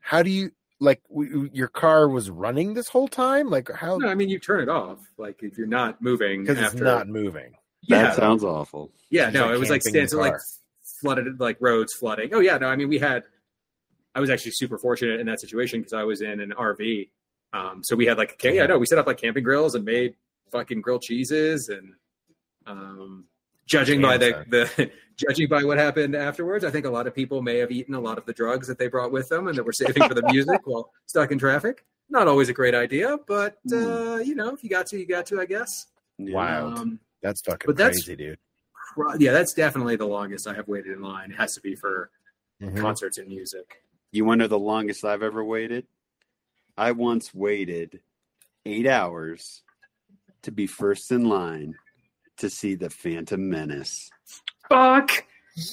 How 0.00 0.22
do 0.22 0.30
you 0.30 0.52
like 0.80 1.02
w- 1.08 1.50
your 1.52 1.68
car 1.68 2.08
was 2.08 2.30
running 2.30 2.74
this 2.74 2.88
whole 2.88 3.08
time? 3.08 3.50
Like 3.50 3.70
how 3.70 3.98
No, 3.98 4.08
I 4.08 4.14
mean, 4.14 4.28
you 4.28 4.38
turn 4.38 4.60
it 4.62 4.68
off. 4.68 4.98
Like 5.18 5.42
if 5.42 5.58
you're 5.58 5.66
not 5.66 6.00
moving 6.00 6.42
because 6.44 6.58
it's 6.58 6.80
not 6.80 7.08
moving. 7.08 7.54
yeah, 7.82 8.02
That 8.02 8.16
sounds 8.16 8.44
awful. 8.44 8.92
yeah, 9.10 9.30
no, 9.30 9.46
like 9.46 9.54
it 9.54 9.58
was 9.58 9.70
like 9.70 9.82
camping 9.82 10.06
stands 10.08 10.14
like 10.14 10.34
flooded, 11.00 11.40
like 11.40 11.56
roads 11.60 11.92
flooding. 11.94 12.32
Oh 12.32 12.40
yeah, 12.40 12.56
no, 12.58 12.68
I 12.68 12.76
mean, 12.76 12.88
we 12.88 12.98
had. 12.98 13.24
I 14.14 14.18
was 14.20 14.28
actually 14.30 14.52
super 14.52 14.76
fortunate 14.78 15.20
in 15.20 15.26
that 15.26 15.40
situation 15.40 15.80
because 15.80 15.92
I 15.92 16.02
was 16.02 16.20
in 16.20 16.40
an 16.40 16.52
RV. 16.58 17.10
Um, 17.52 17.82
so 17.82 17.96
we 17.96 18.06
had 18.06 18.16
like, 18.18 18.40
yeah, 18.42 18.66
no, 18.66 18.78
we 18.78 18.86
set 18.86 18.98
up 18.98 19.06
like 19.06 19.18
camping 19.18 19.42
grills 19.44 19.74
and 19.74 19.84
made 19.84 20.14
fucking 20.52 20.80
grilled 20.80 21.02
cheeses 21.02 21.68
and, 21.68 21.94
um, 22.66 23.24
judging 23.66 24.00
by 24.02 24.16
the, 24.16 24.44
the 24.48 24.90
judging 25.16 25.48
by 25.48 25.62
what 25.64 25.78
happened 25.78 26.14
afterwards, 26.14 26.64
I 26.64 26.70
think 26.70 26.86
a 26.86 26.90
lot 26.90 27.06
of 27.06 27.14
people 27.14 27.42
may 27.42 27.58
have 27.58 27.70
eaten 27.70 27.94
a 27.94 28.00
lot 28.00 28.18
of 28.18 28.26
the 28.26 28.32
drugs 28.32 28.66
that 28.68 28.78
they 28.78 28.88
brought 28.88 29.12
with 29.12 29.28
them 29.28 29.48
and 29.48 29.56
that 29.56 29.64
were 29.64 29.72
saving 29.72 30.02
for 30.08 30.14
the 30.14 30.22
music 30.32 30.60
while 30.64 30.92
stuck 31.06 31.30
in 31.32 31.38
traffic. 31.38 31.84
Not 32.08 32.26
always 32.28 32.48
a 32.48 32.52
great 32.52 32.74
idea, 32.74 33.18
but 33.28 33.58
uh, 33.72 34.16
you 34.16 34.34
know, 34.34 34.52
if 34.52 34.62
you 34.64 34.70
got 34.70 34.86
to, 34.88 34.98
you 34.98 35.06
got 35.06 35.26
to, 35.26 35.40
I 35.40 35.44
guess. 35.46 35.86
Yeah. 36.18 36.34
Wild. 36.34 36.78
Um, 36.78 37.00
That's 37.22 37.40
fucking 37.42 37.66
But 37.66 37.76
that's- 37.76 38.04
crazy, 38.04 38.16
dude. 38.16 38.38
cr- 38.94 39.16
yeah, 39.18 39.32
that's 39.32 39.54
definitely 39.54 39.96
the 39.96 40.06
longest 40.06 40.46
I 40.48 40.54
have 40.54 40.66
waited 40.68 40.92
in 40.92 41.02
line. 41.02 41.30
It 41.30 41.36
has 41.36 41.54
to 41.54 41.60
be 41.60 41.74
for 41.76 42.10
Mhm. 42.60 42.78
concerts 42.80 43.16
and 43.18 43.28
music. 43.28 43.82
You 44.12 44.24
want 44.24 44.40
to 44.40 44.44
know 44.44 44.48
the 44.48 44.58
longest 44.58 45.04
I've 45.04 45.22
ever 45.22 45.44
waited? 45.44 45.86
I 46.80 46.92
once 46.92 47.34
waited 47.34 48.00
eight 48.64 48.86
hours 48.86 49.62
to 50.42 50.50
be 50.50 50.66
first 50.66 51.12
in 51.12 51.28
line 51.28 51.74
to 52.38 52.48
see 52.48 52.74
the 52.74 52.88
Phantom 52.88 53.50
Menace. 53.50 54.10
Fuck 54.70 55.24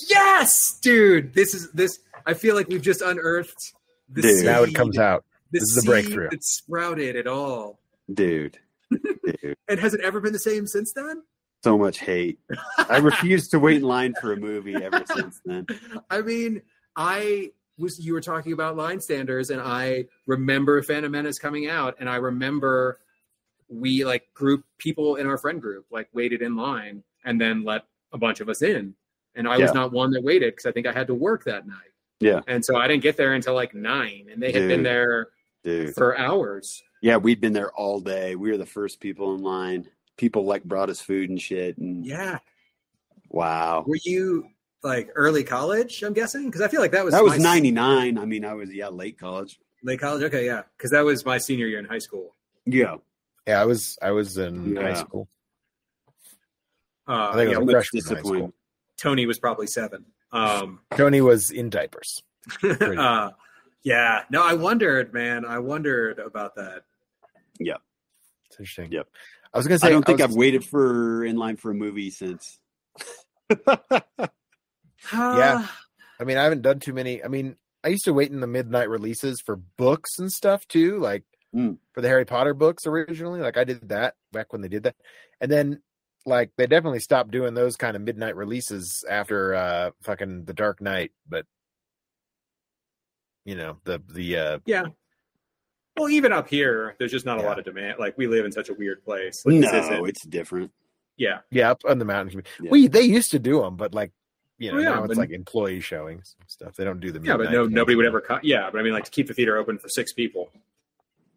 yes, 0.10 0.78
dude. 0.82 1.34
This 1.34 1.54
is 1.54 1.72
this. 1.72 2.00
I 2.26 2.34
feel 2.34 2.56
like 2.56 2.68
we've 2.68 2.82
just 2.82 3.02
unearthed 3.02 3.74
the 4.10 4.22
Dude. 4.22 4.36
seed, 4.38 4.46
Now 4.46 4.64
it 4.64 4.76
comes 4.76 4.98
out. 4.98 5.24
The 5.52 5.60
this 5.60 5.70
is 5.70 5.84
the 5.84 5.90
breakthrough. 5.90 6.30
that 6.30 6.44
sprouted 6.44 7.16
at 7.16 7.26
all. 7.26 7.80
Dude, 8.14 8.58
dude, 8.92 9.56
And 9.70 9.80
has 9.80 9.94
it 9.94 10.02
ever 10.02 10.20
been 10.20 10.34
the 10.34 10.40
same 10.40 10.68
since 10.68 10.92
then? 10.94 11.24
so 11.64 11.78
much 11.78 12.00
hate. 12.00 12.38
I 12.78 12.98
refuse 12.98 13.48
to 13.50 13.60
wait 13.60 13.78
in 13.78 13.84
line 13.84 14.14
for 14.22 14.34
a 14.34 14.38
movie 14.38 14.76
ever 14.76 15.04
since 15.16 15.40
then. 15.46 15.66
I 16.10 16.22
mean, 16.22 16.62
I 16.98 17.52
was 17.78 18.00
you 18.00 18.14
were 18.14 18.22
talking 18.22 18.54
about 18.54 18.76
line 18.76 19.00
standers, 19.00 19.50
and 19.50 19.62
I 19.62 20.06
remember 20.26 20.82
Phantom 20.82 21.12
Menace 21.12 21.40
coming 21.40 21.68
out, 21.68 21.96
and 22.00 22.10
I 22.10 22.16
remember 22.16 23.00
we 23.70 24.06
like 24.06 24.34
group 24.34 24.64
people 24.78 25.18
in 25.18 25.28
our 25.28 25.38
friend 25.38 25.62
group 25.62 25.86
like 25.92 26.08
waited 26.14 26.42
in 26.42 26.56
line 26.56 27.04
and 27.26 27.40
then 27.40 27.64
let 27.66 27.84
a 28.14 28.18
bunch 28.18 28.40
of 28.40 28.48
us 28.48 28.62
in. 28.62 28.96
And 29.36 29.48
I 29.48 29.58
was 29.58 29.74
not 29.74 29.92
one 29.92 30.10
that 30.12 30.24
waited 30.24 30.54
because 30.54 30.66
I 30.66 30.72
think 30.72 30.88
I 30.88 30.92
had 30.94 31.06
to 31.08 31.14
work 31.14 31.44
that 31.44 31.68
night. 31.68 31.92
Yeah. 32.20 32.40
And 32.48 32.64
so 32.66 32.78
I 32.78 32.88
didn't 32.88 33.04
get 33.04 33.18
there 33.18 33.34
until 33.34 33.54
like 33.54 33.76
nine, 33.76 34.28
and 34.32 34.42
they 34.42 34.52
had 34.52 34.68
been 34.68 34.84
there 34.84 35.30
Dude. 35.64 35.94
for 35.94 36.18
hours. 36.18 36.82
Yeah, 37.02 37.18
we'd 37.18 37.40
been 37.42 37.54
there 37.54 37.72
all 37.74 38.00
day. 38.00 38.36
We 38.36 38.50
were 38.50 38.58
the 38.58 38.66
first 38.66 39.00
people 39.00 39.36
in 39.36 39.44
line. 39.44 39.88
People 40.18 40.46
like 40.46 40.64
brought 40.64 40.90
us 40.90 41.00
food 41.00 41.30
and 41.30 41.40
shit. 41.40 41.78
And 41.78 42.04
Yeah. 42.04 42.40
wow. 43.30 43.84
Were 43.86 44.00
you 44.04 44.48
like 44.84 45.10
early 45.16 45.44
college? 45.44 46.04
I'm 46.04 46.14
guessing 46.14 46.46
because 46.46 46.62
I 46.62 46.68
feel 46.68 46.82
like 46.82 46.92
that 46.92 47.04
was 47.06 47.14
That 47.14 47.24
was 47.24 47.38
my- 47.38 47.44
99. 47.44 48.18
I 48.18 48.26
mean, 48.26 48.46
I 48.46 48.54
was, 48.54 48.74
yeah, 48.74 48.88
late 48.90 49.18
college. 49.20 49.60
late 49.84 50.00
college. 50.00 50.24
Okay, 50.24 50.46
yeah, 50.46 50.64
because 50.78 50.92
that 50.92 51.06
was 51.06 51.26
my 51.26 51.38
senior 51.38 51.68
year 51.68 51.80
in 51.80 51.86
high 51.86 52.00
school. 52.00 52.36
Yeah. 52.66 52.98
Yeah, 53.48 53.62
I 53.62 53.66
was 53.66 53.98
I 54.02 54.12
was 54.12 54.38
in 54.38 54.76
high 54.76 54.96
school. 54.96 55.30
Uh, 57.08 57.30
I 57.32 57.34
think 57.36 57.52
yeah, 57.52 57.58
I 57.58 57.60
was 57.60 57.72
freshman 57.72 58.04
in 58.10 58.16
high 58.16 58.22
school. 58.22 58.54
Tony 58.98 59.26
was 59.26 59.40
probably 59.40 59.68
seven. 59.68 60.06
Um, 60.34 60.82
Tony 60.92 61.22
was 61.22 61.52
in 61.52 61.70
diapers. 61.70 62.24
uh, 62.64 63.32
yeah, 63.84 64.24
no, 64.30 64.44
I 64.44 64.56
wondered, 64.56 65.14
man. 65.14 65.46
I 65.46 65.60
wondered 65.60 66.20
about 66.20 66.56
that. 66.56 66.84
Yeah, 67.60 67.76
it's 68.48 68.60
interesting. 68.60 68.92
Yep. 68.92 69.08
I 69.54 69.58
was 69.58 69.68
gonna 69.68 69.80
say 69.80 69.88
I 69.88 69.92
don't 69.92 70.06
think 70.06 70.20
I've 70.20 70.36
waited 70.36 70.66
for 70.66 71.24
in 71.24 71.38
line 71.38 71.56
for 71.56 71.72
a 71.72 71.74
movie 71.74 72.10
since. 72.12 72.60
Yeah. 75.14 75.68
I 76.20 76.24
mean, 76.24 76.38
I 76.38 76.44
haven't 76.44 76.64
done 76.64 76.80
too 76.80 76.94
many. 76.94 77.24
I 77.24 77.28
mean, 77.28 77.56
I 77.84 77.90
used 77.90 78.06
to 78.06 78.14
wait 78.14 78.32
in 78.32 78.40
the 78.40 78.48
midnight 78.48 78.90
releases 78.90 79.40
for 79.46 79.56
books 79.56 80.18
and 80.20 80.32
stuff 80.32 80.68
too, 80.68 80.98
like 81.00 81.24
Mm. 81.56 81.78
for 81.94 82.02
the 82.02 82.10
Harry 82.10 82.26
Potter 82.26 82.54
books 82.54 82.86
originally. 82.86 83.40
Like 83.40 83.56
I 83.56 83.64
did 83.64 83.88
that 83.90 84.16
back 84.34 84.52
when 84.52 84.62
they 84.62 84.68
did 84.68 84.84
that, 84.84 84.96
and 85.40 85.50
then 85.50 85.82
like 86.26 86.52
they 86.58 86.68
definitely 86.68 87.00
stopped 87.00 87.32
doing 87.32 87.54
those 87.54 87.78
kind 87.78 87.96
of 87.96 88.02
midnight 88.02 88.36
releases 88.36 89.06
after 89.10 89.56
uh 89.56 89.92
fucking 90.04 90.44
The 90.44 90.54
Dark 90.54 90.82
Knight. 90.82 91.14
But 91.28 91.46
you 93.46 93.56
know 93.56 93.78
the 93.86 94.02
the 94.14 94.38
uh 94.38 94.60
Yeah. 94.66 94.84
Well, 95.98 96.10
even 96.10 96.32
up 96.32 96.48
here, 96.48 96.96
there's 97.00 97.12
just 97.12 97.26
not 97.26 97.40
a 97.40 97.42
lot 97.44 97.58
of 97.58 97.66
demand. 97.66 97.96
Like 97.98 98.18
we 98.18 98.28
live 98.28 98.46
in 98.46 98.52
such 98.52 98.70
a 98.70 98.74
weird 98.74 99.04
place. 99.04 99.42
Like, 99.46 99.62
this 99.62 99.72
no, 99.72 99.80
isn't- 99.80 100.08
it's 100.10 100.26
different. 100.28 100.72
yeah, 101.16 101.40
yeah 101.50 101.72
up 101.72 101.82
on 101.88 101.98
the 101.98 102.06
mountain. 102.06 102.44
Yeah. 102.62 102.70
We 102.72 102.88
they 102.88 103.02
used 103.02 103.32
to 103.32 103.40
do 103.40 103.62
them, 103.62 103.78
but 103.78 103.94
like 103.96 104.12
you 104.58 104.72
know 104.72 104.78
Oh, 104.78 104.82
yeah, 104.82 104.90
now 104.90 105.04
it's 105.04 105.08
but- 105.10 105.18
like 105.18 105.32
employee 105.32 105.80
showings 105.80 106.36
and 106.40 106.50
stuff. 106.50 106.76
They 106.76 106.84
don't 106.84 107.00
do 107.00 107.12
the 107.12 107.20
yeah, 107.22 107.38
but 107.38 107.52
no, 107.52 107.66
nobody 107.66 107.96
would 107.96 108.06
ever. 108.06 108.22
Cut. 108.22 108.44
Yeah, 108.44 108.70
but 108.72 108.80
I 108.80 108.84
mean, 108.84 108.94
like 108.94 109.06
to 109.06 109.12
keep 109.12 109.28
the 109.28 109.34
theater 109.34 109.58
open 109.58 109.78
for 109.78 109.90
six 109.90 110.14
people. 110.14 110.52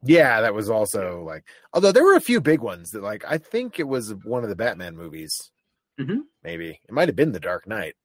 Yeah, 0.02 0.40
that 0.40 0.54
was 0.54 0.70
also 0.70 1.22
like. 1.24 1.44
Although 1.74 1.92
there 1.92 2.04
were 2.04 2.14
a 2.16 2.20
few 2.20 2.40
big 2.40 2.60
ones 2.60 2.90
that, 2.92 3.02
like, 3.02 3.22
I 3.28 3.36
think 3.36 3.78
it 3.78 3.86
was 3.86 4.14
one 4.14 4.42
of 4.42 4.48
the 4.48 4.56
Batman 4.56 4.96
movies. 4.96 5.50
Mhm. 5.98 6.20
Maybe 6.42 6.80
it 6.88 6.90
might 6.92 7.08
have 7.08 7.16
been 7.16 7.32
The 7.32 7.40
Dark 7.40 7.66
Knight, 7.66 7.96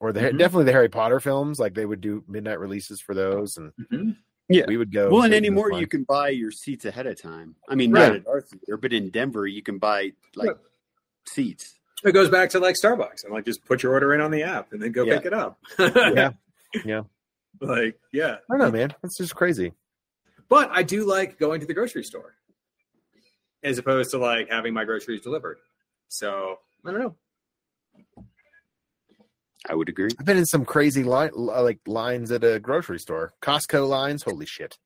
or 0.00 0.12
the 0.12 0.20
Mhm. 0.20 0.38
definitely 0.38 0.64
the 0.64 0.72
Harry 0.72 0.88
Potter 0.88 1.20
films. 1.20 1.60
Like 1.60 1.74
they 1.74 1.86
would 1.86 2.00
do 2.00 2.24
midnight 2.26 2.58
releases 2.58 3.00
for 3.00 3.14
those, 3.14 3.56
and 3.56 3.72
Mhm. 3.92 4.16
Yeah. 4.48 4.64
we 4.66 4.76
would 4.76 4.90
go. 4.92 5.08
Well, 5.10 5.22
and 5.22 5.30
wait 5.30 5.38
in 5.38 5.44
anymore, 5.44 5.72
you 5.72 5.86
can 5.86 6.02
buy 6.02 6.30
your 6.30 6.50
seats 6.50 6.84
ahead 6.84 7.06
of 7.06 7.20
time. 7.22 7.54
I 7.68 7.76
mean, 7.76 7.92
Right. 7.92 8.08
not 8.08 8.16
at 8.16 8.26
our 8.26 8.40
theater, 8.40 8.76
but 8.76 8.92
in 8.92 9.10
Denver, 9.10 9.46
you 9.46 9.62
can 9.62 9.78
buy 9.78 10.12
like 10.34 10.48
Right. 10.48 10.56
seats. 11.26 11.78
It 12.04 12.12
goes 12.12 12.28
back 12.28 12.50
to 12.50 12.58
like 12.60 12.76
Starbucks 12.76 13.24
and 13.24 13.32
like 13.32 13.44
just 13.46 13.64
put 13.64 13.82
your 13.82 13.92
order 13.92 14.12
in 14.14 14.20
on 14.20 14.30
the 14.30 14.42
app 14.42 14.72
and 14.72 14.82
then 14.82 14.92
go 14.92 15.04
Yeah. 15.04 15.16
pick 15.16 15.26
it 15.26 15.32
up. 15.32 15.58
Yeah, 15.78 16.30
yeah. 16.84 17.00
like 17.60 17.98
yeah. 18.12 18.36
I 18.50 18.56
don't 18.56 18.58
know, 18.58 18.70
man. 18.70 18.94
That's 19.02 19.16
just 19.16 19.34
crazy. 19.34 19.72
But 20.48 20.70
I 20.70 20.82
do 20.82 21.04
like 21.06 21.38
going 21.38 21.60
to 21.60 21.66
the 21.66 21.74
grocery 21.74 22.04
store 22.04 22.34
as 23.62 23.78
opposed 23.78 24.10
to 24.10 24.18
like 24.18 24.50
having 24.50 24.74
my 24.74 24.84
groceries 24.84 25.22
delivered. 25.22 25.58
So 26.08 26.58
I 26.84 26.90
don't 26.90 27.00
know. 27.00 27.14
I 29.66 29.74
would 29.74 29.88
agree. 29.88 30.10
I've 30.20 30.26
been 30.26 30.36
in 30.36 30.44
some 30.44 30.66
crazy 30.66 31.02
line, 31.04 31.30
like 31.34 31.78
lines 31.86 32.30
at 32.30 32.44
a 32.44 32.60
grocery 32.60 32.98
store, 32.98 33.32
Costco 33.40 33.88
lines. 33.88 34.22
Holy 34.22 34.44
shit! 34.44 34.76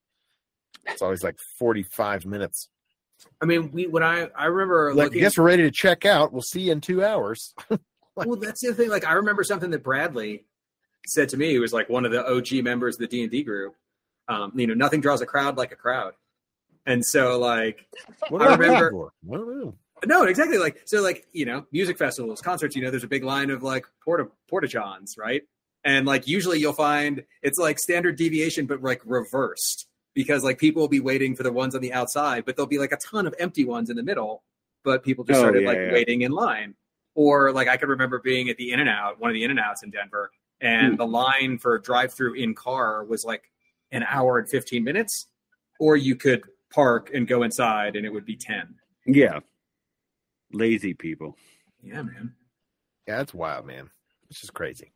It's 0.87 1.03
always 1.03 1.25
like 1.25 1.37
forty-five 1.59 2.25
minutes. 2.25 2.69
I 3.41 3.45
mean, 3.47 3.71
we 3.73 3.87
when 3.87 4.03
I 4.03 4.29
I 4.37 4.47
remember 4.47 4.95
Like, 4.95 5.13
I 5.13 5.19
guess 5.19 5.39
we're 5.39 5.45
ready 5.45 5.63
to 5.63 5.71
check 5.71 6.05
out. 6.05 6.33
We'll 6.33 6.43
see 6.43 6.63
you 6.63 6.73
in 6.73 6.81
two 6.81 7.05
hours. 7.05 7.55
well, 8.15 8.37
that's 8.37 8.61
the 8.63 8.69
other 8.69 8.77
thing. 8.77 8.91
Like 8.91 9.07
I 9.07 9.13
remember 9.15 9.45
something 9.45 9.71
that 9.71 9.83
Bradley 9.83 10.45
said 11.07 11.29
to 11.31 11.37
me. 11.37 11.51
He 11.51 11.59
was 11.59 11.73
like 11.73 11.89
one 11.89 12.05
of 12.05 12.13
the 12.13 12.27
OG 12.27 12.63
members 12.65 12.97
of 12.97 13.01
the 13.01 13.07
D 13.09 13.23
and 13.23 13.31
D 13.31 13.43
group. 13.43 13.75
Um, 14.29 14.53
you 14.55 14.67
know, 14.67 14.75
nothing 14.75 15.01
draws 15.01 15.21
a 15.21 15.27
crowd 15.27 15.57
like 15.57 15.73
a 15.73 15.77
crowd. 15.77 16.13
And 16.87 17.05
so, 17.05 17.39
like, 17.39 17.87
What 18.29 18.41
I 18.43 18.47
are 18.47 18.51
we 18.53 18.57
waiting 18.59 18.75
remember- 18.75 18.91
for? 18.91 19.13
I 19.33 19.37
don't 19.37 19.61
know. 19.61 19.75
No, 20.07 20.23
exactly. 20.25 20.59
Like 20.59 20.83
so, 20.85 21.03
like 21.03 21.27
you 21.33 21.45
know, 21.45 21.67
music 21.73 21.99
festivals, 21.99 22.41
concerts. 22.41 22.77
You 22.77 22.83
know, 22.83 22.91
there's 22.91 23.03
a 23.03 23.09
big 23.09 23.25
line 23.25 23.51
of 23.51 23.65
like 23.65 23.85
porta 24.05 24.29
porta 24.49 24.69
johns, 24.69 25.17
right? 25.19 25.43
And 25.85 26.07
like 26.07 26.29
usually 26.29 26.61
you'll 26.61 26.73
find 26.73 27.25
it's 27.43 27.59
like 27.59 27.81
standard 27.81 28.15
deviation, 28.17 28.67
but 28.67 28.81
like 28.81 29.03
reversed 29.05 29.88
because 30.15 30.43
like 30.45 30.59
people 30.59 30.81
will 30.83 30.89
be 30.89 31.01
waiting 31.01 31.35
for 31.37 31.43
the 31.43 31.53
ones 31.53 31.75
on 31.75 31.81
the 31.81 31.93
outside, 31.93 32.45
but 32.45 32.57
there'll 32.57 32.67
be 32.69 32.79
like 32.79 32.93
a 32.93 32.97
ton 32.97 33.27
of 33.27 33.35
empty 33.39 33.65
ones 33.65 33.91
in 33.91 33.97
the 33.97 34.03
middle, 34.03 34.43
but 34.85 35.03
people 35.03 35.25
just 35.25 35.39
Oh, 35.39 35.43
started 35.43 35.63
yeah, 35.63 35.69
like 35.69 35.79
yeah. 35.79 35.93
waiting 35.93 36.23
in 36.23 36.33
line. 36.33 36.75
Or 37.15 37.53
like 37.53 37.69
I 37.69 37.77
could 37.77 37.89
remember 37.89 38.21
being 38.21 38.49
at 38.49 38.57
the 38.57 38.73
In 38.73 38.81
and 38.81 38.89
Out, 38.89 39.19
one 39.21 39.31
of 39.31 39.35
the 39.35 39.43
In 39.45 39.51
and 39.51 39.59
Outs 39.61 39.83
in 39.83 39.91
Denver, 39.91 40.31
and 40.61 40.93
Hmm. 40.93 40.97
the 40.97 41.07
line 41.07 41.59
for 41.59 41.79
drive 41.79 42.13
through 42.15 42.35
in 42.35 42.55
car 42.55 43.05
was 43.05 43.25
like 43.25 43.51
an 43.93 44.05
hour 44.09 44.39
and 44.39 44.49
fifteen 44.49 44.85
minutes, 44.85 45.27
or 45.81 45.97
you 45.97 46.15
could 46.17 46.43
park 46.71 47.11
and 47.15 47.27
go 47.27 47.43
inside 47.43 47.97
and 47.97 48.05
it 48.07 48.13
would 48.13 48.25
be 48.27 48.37
ten. 48.37 48.77
Yeah. 49.07 49.41
Lazy 50.53 50.95
people. 50.95 51.37
Yeah, 51.83 52.03
man. 52.03 52.35
Yeah, 53.07 53.19
that's 53.19 53.35
wild, 53.35 53.67
man. 53.67 53.91
It's 54.31 54.41
just 54.41 54.55
crazy. 54.55 54.93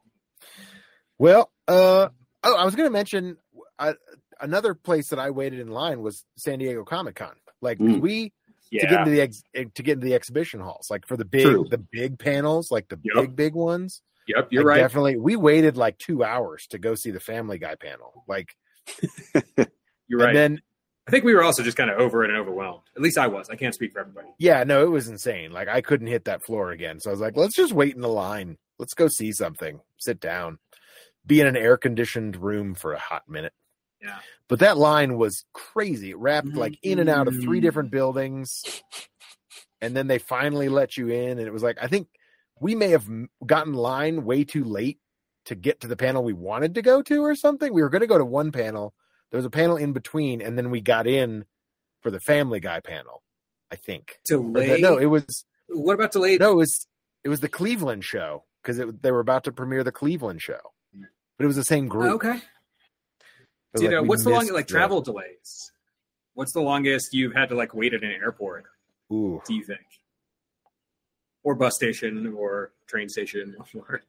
Well, 1.18 1.50
uh, 1.68 2.08
oh, 2.44 2.56
I 2.56 2.64
was 2.64 2.74
going 2.74 2.86
to 2.86 2.92
mention 2.92 3.36
uh, 3.78 3.94
another 4.42 4.74
place 4.74 5.08
that 5.08 5.18
I 5.18 5.30
waited 5.30 5.60
in 5.60 5.68
line 5.68 6.02
was 6.02 6.24
San 6.36 6.58
Diego 6.58 6.84
Comic 6.84 7.14
Con. 7.16 7.34
Like 7.60 7.78
Mm. 7.78 8.00
we 8.00 8.32
Yeah. 8.70 8.82
to 8.82 8.86
get 8.88 8.98
into 9.00 9.10
the 9.12 9.20
ex- 9.20 9.42
eh, 9.54 9.64
to 9.74 9.82
get 9.82 9.92
into 9.94 10.06
the 10.06 10.14
exhibition 10.14 10.60
halls, 10.60 10.88
like 10.90 11.06
for 11.06 11.16
the 11.16 11.24
big 11.24 11.44
True. 11.46 11.66
the 11.70 11.78
big 11.78 12.18
panels, 12.18 12.70
like 12.70 12.88
the 12.88 12.98
Yep. 13.02 13.14
big 13.22 13.36
big 13.36 13.54
ones. 13.54 14.02
Yep, 14.28 14.48
you're 14.52 14.62
I 14.62 14.74
right. 14.76 14.80
Definitely. 14.80 15.16
We 15.18 15.36
waited 15.36 15.76
like 15.76 15.98
two 15.98 16.22
hours 16.24 16.66
to 16.68 16.78
go 16.78 16.94
see 16.94 17.10
the 17.10 17.20
Family 17.20 17.58
Guy 17.58 17.74
panel. 17.74 18.24
Like, 18.28 18.54
You're 20.08 20.20
right. 20.20 20.28
and 20.28 20.36
then 20.36 20.62
I 21.06 21.10
think 21.10 21.24
we 21.24 21.34
were 21.34 21.42
also 21.42 21.62
just 21.64 21.76
kind 21.76 21.90
of 21.90 21.98
over 21.98 22.22
it 22.24 22.30
and 22.30 22.38
overwhelmed. 22.38 22.82
At 22.96 23.02
least 23.02 23.18
I 23.18 23.26
was. 23.26 23.48
I 23.50 23.56
can't 23.56 23.74
speak 23.74 23.92
for 23.92 23.98
everybody. 24.00 24.28
yeah, 24.38 24.62
no, 24.64 24.84
it 24.84 24.90
was 24.90 25.08
insane. 25.08 25.50
Like 25.50 25.68
I 25.68 25.80
couldn't 25.80 26.06
hit 26.06 26.24
that 26.26 26.44
floor 26.44 26.70
again. 26.70 27.00
So 27.00 27.10
I 27.10 27.12
was 27.12 27.20
like, 27.20 27.36
let's 27.36 27.56
just 27.56 27.72
wait 27.72 27.94
in 27.94 28.00
the 28.00 28.08
line. 28.08 28.56
Let's 28.78 28.94
go 28.94 29.08
see 29.08 29.32
something. 29.32 29.80
Sit 29.98 30.20
down. 30.20 30.58
Be 31.26 31.40
in 31.40 31.46
an 31.46 31.56
air 31.56 31.76
conditioned 31.76 32.36
room 32.36 32.74
for 32.74 32.92
a 32.92 32.98
hot 32.98 33.28
minute. 33.28 33.52
Yeah. 34.02 34.18
But 34.48 34.58
that 34.58 34.76
line 34.76 35.16
was 35.16 35.44
crazy. 35.52 36.10
It 36.10 36.18
wrapped 36.18 36.54
like 36.54 36.78
in 36.82 36.98
and 36.98 37.08
out 37.08 37.28
of 37.28 37.34
three 37.40 37.58
Mm. 37.60 37.62
different 37.62 37.90
buildings. 37.90 38.62
And 39.80 39.96
then 39.96 40.06
they 40.06 40.18
finally 40.18 40.68
let 40.68 40.96
you 40.96 41.08
in. 41.08 41.38
And 41.38 41.40
it 41.40 41.52
was 41.52 41.64
like, 41.64 41.76
I 41.82 41.88
think 41.88 42.06
we 42.60 42.76
may 42.76 42.90
have 42.90 43.04
gotten 43.44 43.74
line 43.74 44.24
way 44.24 44.44
too 44.44 44.62
late 44.62 45.00
to 45.46 45.56
get 45.56 45.80
to 45.80 45.88
the 45.88 45.96
panel 45.96 46.22
we 46.22 46.32
wanted 46.32 46.76
to 46.76 46.82
go 46.82 47.02
to 47.02 47.24
or 47.24 47.34
something. 47.34 47.72
We 47.74 47.82
were 47.82 47.88
going 47.88 48.02
to 48.02 48.06
go 48.06 48.16
to 48.16 48.24
one 48.24 48.52
panel. 48.52 48.94
There 49.32 49.38
was 49.38 49.44
a 49.44 49.50
panel 49.50 49.76
in 49.76 49.92
between. 49.92 50.40
And 50.40 50.56
then 50.56 50.70
we 50.70 50.80
got 50.80 51.08
in 51.08 51.46
for 52.00 52.12
the 52.12 52.20
Family 52.20 52.60
Guy 52.60 52.78
panel, 52.78 53.24
I 53.72 53.74
think. 53.76 54.20
Or 54.30 54.36
the- 54.36 54.42
Delayed? 54.52 54.82
no, 54.82 54.98
it 54.98 55.06
was, 55.06 55.44
what 55.66 55.94
about 55.94 56.12
delayed? 56.12 56.38
no, 56.38 56.52
it 56.52 56.56
was, 56.56 56.86
it 57.24 57.28
was 57.28 57.40
the 57.40 57.48
Cleveland 57.48 58.04
show 58.04 58.44
because 58.62 58.80
they 59.00 59.10
were 59.10 59.18
about 59.18 59.42
to 59.44 59.52
premiere 59.52 59.82
the 59.82 59.90
Cleveland 59.90 60.42
show. 60.42 60.60
But 60.94 61.44
it 61.44 61.46
was 61.48 61.56
the 61.56 61.64
same 61.64 61.88
group. 61.88 62.12
Okay. 62.24 62.38
It 63.74 63.78
was 63.78 63.82
So, 63.82 63.82
you 63.82 63.88
like 63.96 64.02
know, 64.04 64.08
what's 64.08 64.24
the 64.24 64.30
longest 64.30 64.52
like 64.54 64.66
the- 64.66 64.72
travel 64.72 65.00
delays? 65.00 65.72
What's 66.34 66.52
the 66.52 66.60
longest 66.62 67.12
you've 67.12 67.34
had 67.34 67.48
to 67.50 67.54
like 67.54 67.74
wait 67.74 67.92
at 67.94 68.02
an 68.02 68.10
airport? 68.10 68.64
Ooh. 69.12 69.42
Do 69.46 69.54
you 69.54 69.62
think, 69.64 69.80
or 71.42 71.54
bus 71.54 71.74
station, 71.74 72.32
or 72.34 72.72
train 72.86 73.08
station? 73.08 73.54
Or, 73.74 74.00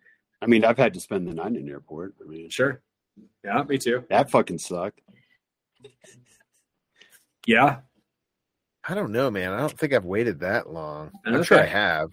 I 0.41 0.45
mean, 0.45 0.65
I've 0.65 0.77
had 0.77 0.93
to 0.95 0.99
spend 0.99 1.27
the 1.27 1.33
night 1.33 1.47
in 1.47 1.55
an 1.57 1.69
airport. 1.69 2.15
I 2.21 2.27
mean, 2.27 2.49
sure. 2.49 2.81
Yeah, 3.45 3.63
me 3.63 3.77
too. 3.77 4.03
that 4.09 4.29
fucking 4.29 4.57
sucked. 4.59 4.99
Yeah, 7.45 7.79
I 8.87 8.93
don't 8.95 9.11
know, 9.11 9.29
man. 9.31 9.51
I 9.53 9.59
don't 9.59 9.77
think 9.77 9.93
I've 9.93 10.05
waited 10.05 10.39
that 10.41 10.69
long. 10.71 11.11
I'm 11.25 11.43
sure 11.43 11.59
I 11.61 11.65
have. 11.65 12.11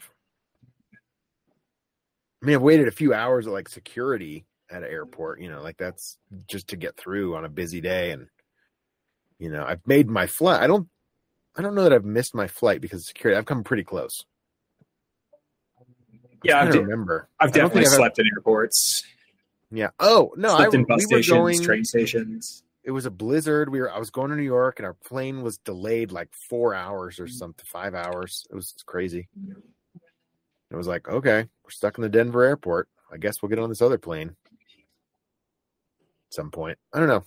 I 2.42 2.46
mean, 2.46 2.56
I've 2.56 2.62
waited 2.62 2.88
a 2.88 2.92
few 2.92 3.12
hours 3.14 3.46
at 3.46 3.52
like 3.52 3.68
security 3.68 4.44
at 4.70 4.82
an 4.82 4.88
airport, 4.90 5.40
you 5.40 5.50
know, 5.50 5.62
like 5.62 5.76
that's 5.76 6.16
just 6.48 6.68
to 6.68 6.76
get 6.76 6.96
through 6.96 7.34
on 7.36 7.44
a 7.44 7.48
busy 7.48 7.80
day. 7.80 8.10
And, 8.12 8.28
you 9.38 9.50
know, 9.50 9.64
I've 9.64 9.86
made 9.86 10.08
my 10.08 10.26
flight. 10.26 10.62
I 10.62 10.66
don't, 10.66 10.88
I 11.56 11.62
don't 11.62 11.74
know 11.74 11.82
that 11.82 11.92
I've 11.92 12.04
missed 12.04 12.34
my 12.34 12.46
flight 12.46 12.80
because 12.80 13.00
of 13.00 13.06
security. 13.06 13.36
I've 13.36 13.46
come 13.46 13.64
pretty 13.64 13.84
close. 13.84 14.24
yeah. 16.44 16.58
I 16.58 16.66
I've, 16.66 16.72
de- 16.72 16.80
remember. 16.80 17.28
I've 17.38 17.50
I 17.50 17.52
definitely 17.52 17.82
think 17.82 17.88
I've- 17.92 17.96
slept 17.96 18.18
in 18.18 18.26
airports. 18.36 19.02
Yeah. 19.72 19.90
Oh 20.00 20.32
no, 20.36 20.54
I 20.54 20.58
slept 20.62 20.74
in 20.74 20.84
bus 20.84 20.98
we 20.98 21.04
stations, 21.04 21.28
going. 21.38 21.62
train 21.62 21.84
stations. 21.84 22.64
It 22.82 22.90
was 22.90 23.06
a 23.06 23.10
blizzard. 23.10 23.68
We 23.68 23.80
were. 23.80 23.92
I 23.92 23.98
was 23.98 24.10
going 24.10 24.30
to 24.30 24.36
New 24.36 24.42
York, 24.42 24.78
and 24.80 24.86
our 24.86 24.94
plane 24.94 25.42
was 25.42 25.58
delayed 25.58 26.10
like 26.10 26.28
four 26.48 26.74
hours 26.74 27.16
Mm. 27.16 27.20
or 27.20 27.28
something, 27.28 27.64
five 27.66 27.94
hours. 27.94 28.46
It 28.50 28.54
was 28.56 28.74
crazy. 28.86 29.28
It 30.72 30.76
was 30.76 30.86
like, 30.88 31.08
okay, 31.08 31.46
we're 31.62 31.70
stuck 31.70 31.98
in 31.98 32.02
the 32.02 32.08
Denver 32.08 32.42
airport. 32.42 32.88
I 33.12 33.16
guess 33.18 33.42
we'll 33.42 33.48
get 33.48 33.58
on 33.60 33.68
this 33.68 33.82
other 33.82 33.98
plane 33.98 34.34
some 36.30 36.50
point. 36.50 36.78
I 36.92 36.98
don't 36.98 37.08
know. 37.08 37.24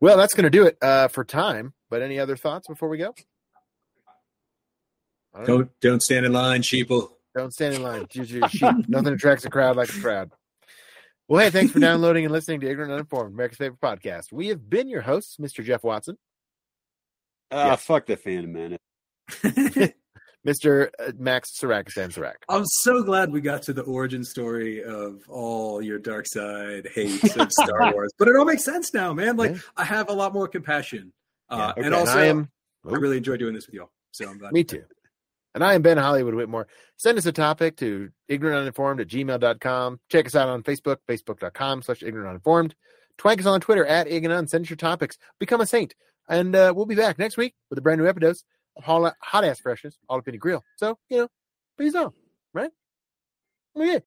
Well, 0.00 0.16
that's 0.16 0.34
going 0.34 0.44
to 0.44 0.50
do 0.50 0.66
it 0.66 0.76
uh, 0.82 1.08
for 1.08 1.24
time. 1.24 1.72
But 1.90 2.02
any 2.02 2.18
other 2.18 2.36
thoughts 2.36 2.68
before 2.68 2.88
we 2.88 2.98
go? 2.98 3.14
Don't, 5.34 5.40
know. 5.40 5.46
Don't 5.58 5.70
don't 5.80 6.02
stand 6.02 6.26
in 6.26 6.32
line, 6.32 6.62
sheeple. 6.62 7.08
don't 7.34 7.52
stand 7.52 7.74
in 7.74 7.82
line. 7.82 8.06
Use. 8.12 8.32
Nothing 8.88 9.14
attracts 9.14 9.44
a 9.44 9.50
crowd 9.50 9.76
like 9.76 9.88
a 9.90 10.00
crowd. 10.00 10.30
Well, 11.28 11.40
hey, 11.42 11.50
thanks 11.50 11.72
for 11.72 11.80
downloading 11.80 12.24
and 12.24 12.32
listening 12.32 12.60
to 12.60 12.66
Ignorant 12.68 12.90
and 12.90 12.98
Uninformed, 12.98 13.32
America's 13.34 13.58
favorite 13.58 13.80
podcast. 13.80 14.32
We 14.32 14.48
have 14.48 14.68
been 14.68 14.88
your 14.88 15.00
hosts, 15.02 15.36
Mr. 15.38 15.64
Jeff 15.64 15.82
Watson, 15.84 16.18
Ah, 17.50 17.68
Yeah. 17.68 17.76
fuck 17.76 18.06
the 18.06 18.16
Phantom 18.16 18.52
Menace. 18.52 18.78
Mr. 20.46 20.88
uh, 20.98 21.12
Max 21.18 21.58
Sarakistan 21.58 22.12
Sarak. 22.12 22.34
I'm 22.48 22.64
so 22.66 23.02
glad 23.02 23.30
we 23.30 23.40
got 23.40 23.62
to 23.62 23.72
the 23.72 23.82
origin 23.82 24.24
story 24.24 24.82
of 24.82 25.20
all 25.28 25.80
your 25.80 25.98
dark 25.98 26.26
side 26.26 26.88
hates 26.94 27.36
of 27.36 27.50
Star 27.52 27.92
Wars, 27.94 28.12
but 28.18 28.28
it 28.28 28.36
all 28.36 28.44
makes 28.44 28.64
sense 28.64 28.92
now, 28.92 29.12
man. 29.12 29.36
Like 29.36 29.52
Yeah. 29.52 29.58
I 29.76 29.84
have 29.84 30.08
a 30.08 30.12
lot 30.12 30.32
more 30.32 30.48
compassion, 30.48 31.12
uh, 31.48 31.72
Okay, 31.76 31.86
and 31.86 31.94
also 31.94 32.18
I 32.18 32.22
I, 32.22 32.26
am. 32.26 32.48
really 32.84 33.18
enjoy 33.18 33.36
doing 33.36 33.54
this 33.54 33.66
with 33.66 33.74
y'all. 33.74 33.90
So 34.10 34.28
I'm 34.28 34.38
glad. 34.38 34.52
Me 34.52 34.64
too. 34.64 34.82
And 35.54 35.62
I 35.62 35.74
am 35.74 35.82
Ben 35.82 35.98
Hollywood 35.98 36.34
Whitmore. 36.34 36.66
Send 36.96 37.18
us 37.18 37.26
a 37.26 37.32
topic 37.32 37.76
to 37.76 38.08
ignorantuninformed 38.30 39.00
at 39.02 39.08
gmail.com. 39.08 40.00
Check 40.10 40.26
us 40.26 40.34
out 40.34 40.48
on 40.48 40.62
Facebook, 40.62 40.96
facebook.com 41.08 41.82
slash 41.82 42.00
ignorantuninformed. 42.00 42.72
Twank 43.18 43.38
us 43.40 43.46
on 43.46 43.60
Twitter 43.60 43.84
at 43.84 44.08
ignorant. 44.08 44.48
Send 44.50 44.64
us 44.64 44.70
your 44.70 44.78
topics. 44.78 45.18
Become 45.38 45.60
a 45.60 45.66
saint. 45.66 45.94
And 46.28 46.56
uh, 46.56 46.72
we'll 46.74 46.86
be 46.86 46.94
back 46.94 47.18
next 47.18 47.36
week 47.36 47.54
with 47.68 47.78
a 47.78 47.82
brand 47.82 48.00
new 48.00 48.08
episode 48.08 48.36
hot, 48.78 49.14
hot 49.20 49.44
ass 49.44 49.60
freshness, 49.60 49.98
the 50.32 50.38
grill. 50.38 50.62
So, 50.76 50.98
you 51.08 51.18
know, 51.18 51.28
peace 51.78 51.94
out, 51.94 52.14
right? 52.54 52.70
Okay. 53.76 54.02